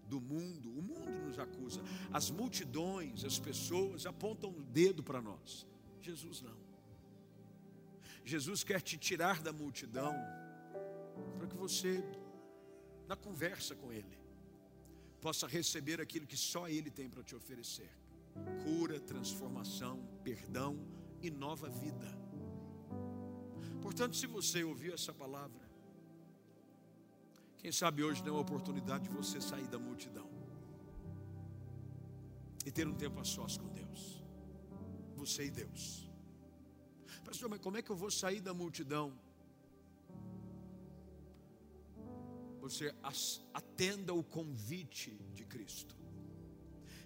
[0.07, 5.74] do mundo, o mundo nos acusa, as multidões, as pessoas apontam o dedo para nós.
[6.05, 6.57] Jesus não.
[8.25, 10.15] Jesus quer te tirar da multidão
[11.39, 12.03] para que você,
[13.07, 14.19] na conversa com Ele,
[15.21, 17.91] possa receber aquilo que só Ele tem para te oferecer:
[18.63, 20.79] cura, transformação, perdão
[21.23, 22.09] e nova vida.
[23.81, 25.65] Portanto, se você ouviu essa palavra,
[27.59, 30.29] quem sabe hoje não é uma oportunidade de você sair da multidão
[32.67, 34.24] e ter um tempo a sós com Deus,
[35.25, 36.11] você e Deus.
[37.25, 39.19] Pastor, mas como é que eu vou sair da multidão?
[42.61, 42.95] Você
[43.53, 45.97] atenda o convite de Cristo.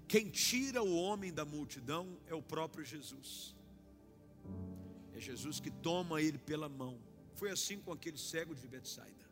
[0.07, 3.55] Quem tira o homem da multidão é o próprio Jesus.
[5.13, 6.99] É Jesus que toma ele pela mão.
[7.35, 9.29] Foi assim com aquele cego de Betsaida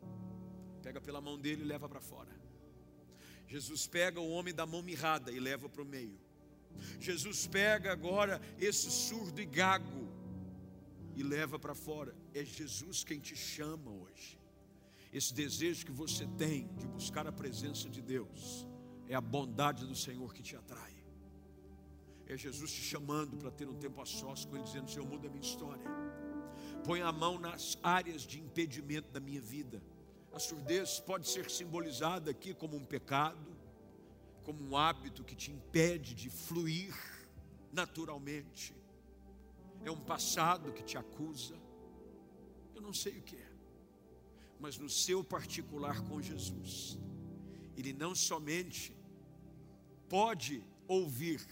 [0.87, 2.33] pega pela mão dele e leva para fora.
[3.45, 6.17] Jesus pega o homem da mão mirrada e leva para o meio.
[6.99, 10.07] Jesus pega agora esse surdo e gago
[11.15, 12.15] e leva para fora.
[12.33, 14.39] É Jesus quem te chama hoje.
[15.11, 18.67] Esse desejo que você tem de buscar a presença de Deus
[19.07, 20.95] é a bondade do Senhor que te atrai.
[22.27, 25.27] É Jesus te chamando para ter um tempo a sós com Ele, dizendo: Senhor, muda
[25.27, 25.85] a minha história.
[26.83, 29.81] Põe a mão nas áreas de impedimento da minha vida
[30.37, 33.56] a surdez pode ser simbolizada aqui como um pecado,
[34.47, 36.95] como um hábito que te impede de fluir
[37.69, 38.73] naturalmente.
[39.83, 41.59] É um passado que te acusa.
[42.73, 43.51] Eu não sei o que é.
[44.57, 46.97] Mas no seu particular com Jesus,
[47.75, 48.95] ele não somente
[50.07, 51.45] pode ouvir,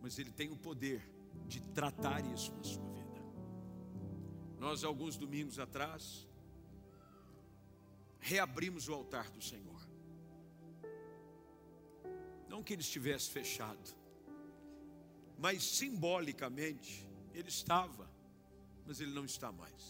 [0.00, 1.06] mas ele tem o poder
[1.46, 3.20] de tratar isso na sua vida.
[4.58, 6.26] Nós, alguns domingos atrás,
[8.18, 9.75] reabrimos o altar do Senhor.
[12.56, 13.86] Não que ele estivesse fechado,
[15.38, 18.08] mas simbolicamente ele estava,
[18.86, 19.82] mas ele não está mais.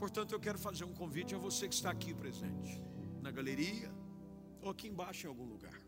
[0.00, 2.82] Portanto, eu quero fazer um convite a você que está aqui presente,
[3.22, 3.88] na galeria
[4.60, 5.80] ou aqui embaixo em algum lugar.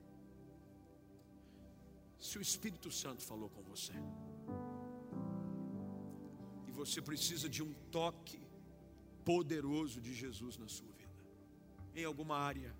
[2.20, 3.94] Se o Espírito Santo falou com você,
[6.68, 8.40] e você precisa de um toque
[9.24, 11.26] poderoso de Jesus na sua vida.
[11.92, 12.72] Em alguma área,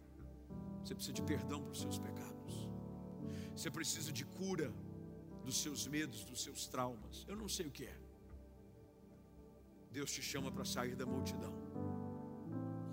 [0.87, 2.69] você precisa de perdão para os seus pecados.
[3.57, 4.73] Você precisa de cura
[5.45, 7.25] dos seus medos, dos seus traumas.
[7.27, 7.99] Eu não sei o que é.
[9.91, 11.53] Deus te chama para sair da multidão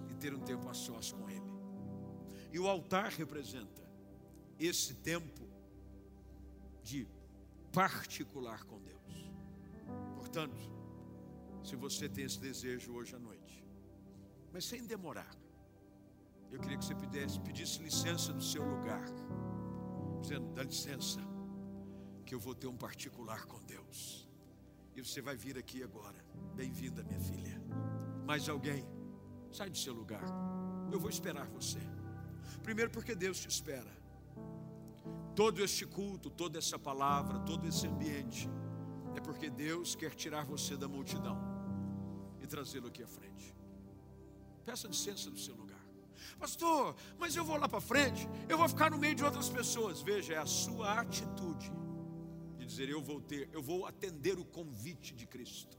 [0.09, 1.53] e ter um tempo a sós com Ele.
[2.51, 3.83] E o altar representa
[4.59, 5.47] esse tempo
[6.81, 7.07] de
[7.71, 9.31] particular com Deus.
[10.15, 10.57] Portanto,
[11.63, 13.63] se você tem esse desejo hoje à noite.
[14.51, 15.42] Mas sem demorar.
[16.53, 19.03] Eu queria que você pedisse, pedisse licença no seu lugar.
[20.21, 21.19] Dizendo, dá licença,
[22.23, 24.29] que eu vou ter um particular com Deus.
[24.95, 26.23] E você vai vir aqui agora.
[26.55, 27.59] Bem-vinda, minha filha.
[28.27, 28.85] Mais alguém?
[29.51, 30.23] Sai do seu lugar.
[30.91, 31.79] Eu vou esperar você.
[32.61, 33.91] Primeiro, porque Deus te espera.
[35.35, 38.47] Todo este culto, toda essa palavra, todo esse ambiente,
[39.15, 41.35] é porque Deus quer tirar você da multidão
[42.39, 43.55] e trazê-lo aqui à frente.
[44.63, 45.72] Peça licença no seu lugar.
[46.39, 50.01] Pastor, mas eu vou lá para frente, eu vou ficar no meio de outras pessoas.
[50.01, 51.71] Veja, é a sua atitude
[52.57, 55.77] de dizer eu vou ter, eu vou atender o convite de Cristo.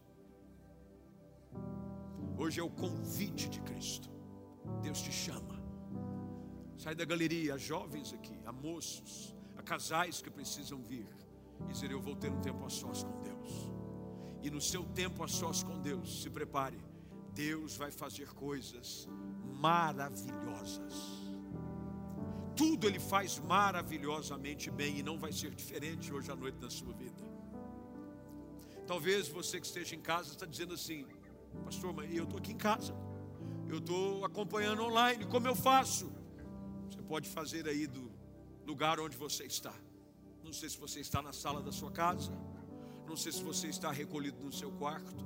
[2.36, 4.11] Hoje é o convite de Cristo.
[4.82, 5.62] Deus te chama.
[6.76, 11.07] Sai da galeria, há jovens aqui, há moços, há casais que precisam vir
[11.68, 13.74] e dizer eu vou ter um tempo a sós com Deus
[14.45, 16.78] e no seu tempo a sós com Deus, se prepare,
[17.32, 19.09] Deus vai fazer coisas
[19.65, 20.95] maravilhosas.
[22.55, 26.93] tudo Ele faz maravilhosamente bem e não vai ser diferente hoje à noite na sua
[26.93, 27.23] vida.
[28.87, 31.07] Talvez você que esteja em casa está dizendo assim,
[31.65, 32.95] pastor, mas eu estou aqui em casa,
[33.69, 36.12] eu estou acompanhando online, como eu faço?
[36.89, 38.05] Você pode fazer aí do
[38.67, 39.75] lugar onde você está.
[40.45, 42.33] Não sei se você está na sala da sua casa,
[43.09, 45.25] não sei se você está recolhido no seu quarto.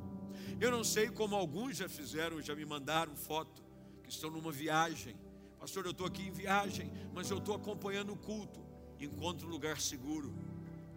[0.60, 3.67] Eu não sei como alguns já fizeram, já me mandaram foto
[4.08, 5.14] que estão numa viagem.
[5.60, 8.60] Pastor, eu estou aqui em viagem, mas eu estou acompanhando o culto.
[8.98, 10.34] Encontre um lugar seguro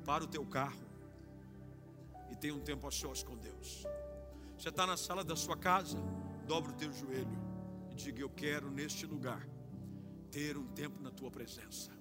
[0.05, 0.81] para o teu carro
[2.31, 3.85] e tenha um tempo a sós com Deus.
[4.57, 5.97] Você está na sala da sua casa,
[6.47, 7.37] dobra o teu joelho
[7.91, 9.45] e diga: Eu quero neste lugar
[10.31, 11.91] ter um tempo na tua presença.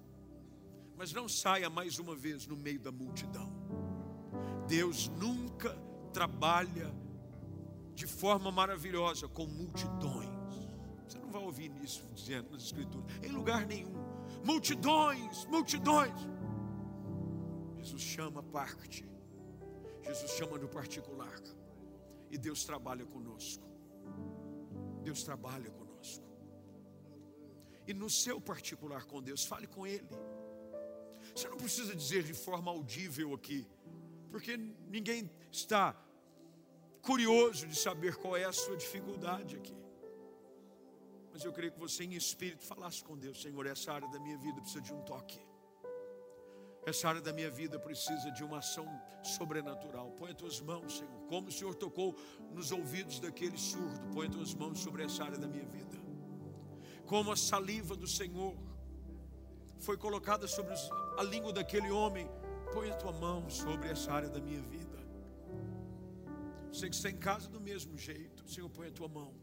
[0.97, 3.51] Mas não saia mais uma vez no meio da multidão.
[4.69, 5.77] Deus nunca
[6.13, 6.95] trabalha
[7.95, 10.30] de forma maravilhosa com multidões.
[11.31, 13.95] Não vai ouvir isso dizendo nas Escrituras, em lugar nenhum.
[14.45, 16.13] Multidões, multidões.
[17.79, 19.09] Jesus chama parte.
[20.03, 21.41] Jesus chama no particular.
[22.33, 23.65] E Deus trabalha conosco.
[25.05, 26.27] Deus trabalha conosco.
[27.87, 30.09] E no seu particular com Deus, fale com Ele.
[31.33, 33.69] Você não precisa dizer de forma audível aqui,
[34.33, 34.57] porque
[34.89, 35.95] ninguém está
[37.01, 39.90] curioso de saber qual é a sua dificuldade aqui.
[41.33, 44.39] Mas eu creio que você, em espírito, falasse com Deus: Senhor, essa área da minha
[44.39, 45.41] vida precisa de um toque.
[46.87, 48.87] Essa área da minha vida precisa de uma ação
[49.23, 50.13] sobrenatural.
[50.13, 51.21] Põe as tuas mãos, Senhor.
[51.29, 52.17] Como o Senhor tocou
[52.53, 55.99] nos ouvidos daquele surdo, põe as tuas mãos sobre essa área da minha vida.
[57.07, 58.57] Como a saliva do Senhor
[59.79, 60.75] foi colocada sobre
[61.19, 62.29] a língua daquele homem,
[62.73, 64.99] põe a tua mão sobre essa área da minha vida.
[66.73, 69.35] Você que está em casa do mesmo jeito, Senhor, põe a tua mão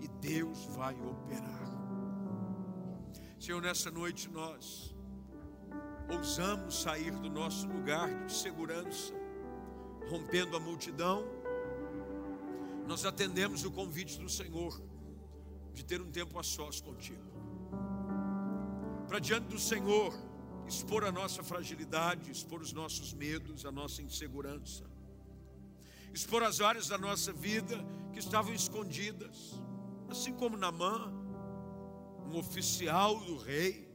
[0.00, 1.66] e Deus vai operar.
[3.38, 4.94] Senhor, nessa noite nós
[6.08, 9.12] ousamos sair do nosso lugar de segurança,
[10.08, 11.24] rompendo a multidão,
[12.86, 14.80] nós atendemos o convite do Senhor
[15.74, 17.22] de ter um tempo a sós contigo.
[19.08, 20.14] Para diante do Senhor,
[20.66, 24.84] expor a nossa fragilidade, expor os nossos medos, a nossa insegurança,
[26.14, 27.76] expor as áreas da nossa vida
[28.12, 29.60] que estavam escondidas,
[30.08, 31.12] assim como Namã,
[32.26, 33.88] um oficial do rei,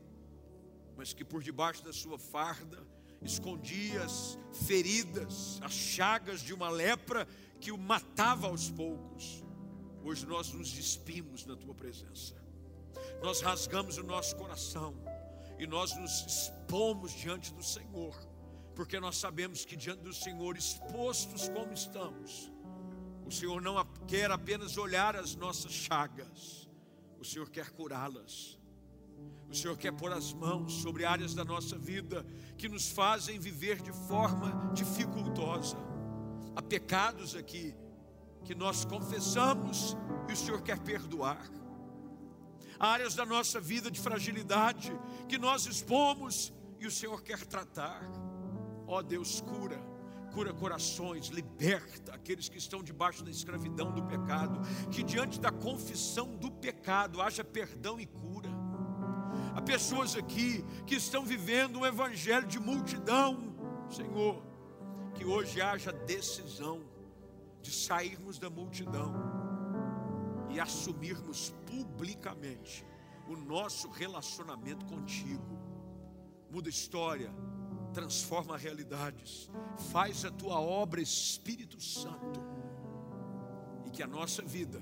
[0.95, 2.85] mas que por debaixo da sua farda
[3.21, 7.27] escondia as feridas, as chagas de uma lepra
[7.59, 9.43] que o matava aos poucos.
[10.03, 12.35] Hoje nós nos despimos na tua presença,
[13.21, 14.95] nós rasgamos o nosso coração
[15.59, 18.15] e nós nos expomos diante do Senhor,
[18.75, 22.51] porque nós sabemos que diante do Senhor, expostos como estamos,
[23.25, 23.77] o Senhor não
[24.07, 26.69] quer apenas olhar as nossas chagas,
[27.19, 28.61] o Senhor quer curá-las
[29.51, 32.25] o Senhor quer pôr as mãos sobre áreas da nossa vida
[32.57, 35.75] que nos fazem viver de forma dificultosa.
[36.55, 37.75] Há pecados aqui
[38.45, 39.97] que nós confessamos
[40.29, 41.51] e o Senhor quer perdoar.
[42.79, 44.97] Há áreas da nossa vida de fragilidade
[45.27, 48.01] que nós expomos e o Senhor quer tratar.
[48.87, 49.77] Ó oh, Deus, cura,
[50.33, 54.59] cura corações, liberta aqueles que estão debaixo da escravidão do pecado,
[54.89, 58.49] que diante da confissão do pecado haja perdão e cura
[59.53, 63.53] Há pessoas aqui que estão vivendo um evangelho de multidão,
[63.89, 64.41] Senhor,
[65.13, 66.81] que hoje haja decisão
[67.61, 69.13] de sairmos da multidão
[70.49, 72.85] e assumirmos publicamente
[73.27, 75.59] o nosso relacionamento contigo.
[76.49, 77.33] Muda história,
[77.93, 79.49] transforma realidades,
[79.91, 82.41] faz a tua obra, Espírito Santo,
[83.85, 84.81] e que a nossa vida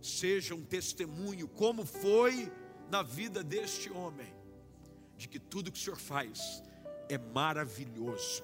[0.00, 2.52] seja um testemunho, como foi
[2.90, 4.32] na vida deste homem,
[5.16, 6.62] de que tudo que o Senhor faz
[7.08, 8.42] é maravilhoso.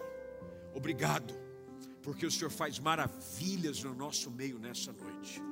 [0.74, 1.34] Obrigado,
[2.02, 5.42] porque o Senhor faz maravilhas no nosso meio nessa noite,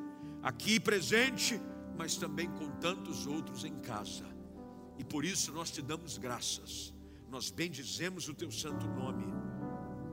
[0.42, 1.60] aqui presente,
[1.96, 4.24] mas também com tantos outros em casa,
[4.98, 6.94] e por isso nós te damos graças,
[7.36, 9.26] nós bendizemos o teu santo nome,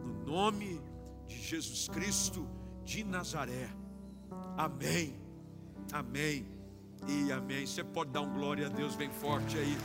[0.03, 0.81] no nome
[1.25, 2.45] de Jesus Cristo
[2.83, 3.69] de Nazaré.
[4.57, 5.15] Amém.
[5.93, 6.45] Amém
[7.07, 7.65] e amém.
[7.65, 9.77] Você pode dar um glória a Deus bem forte aí.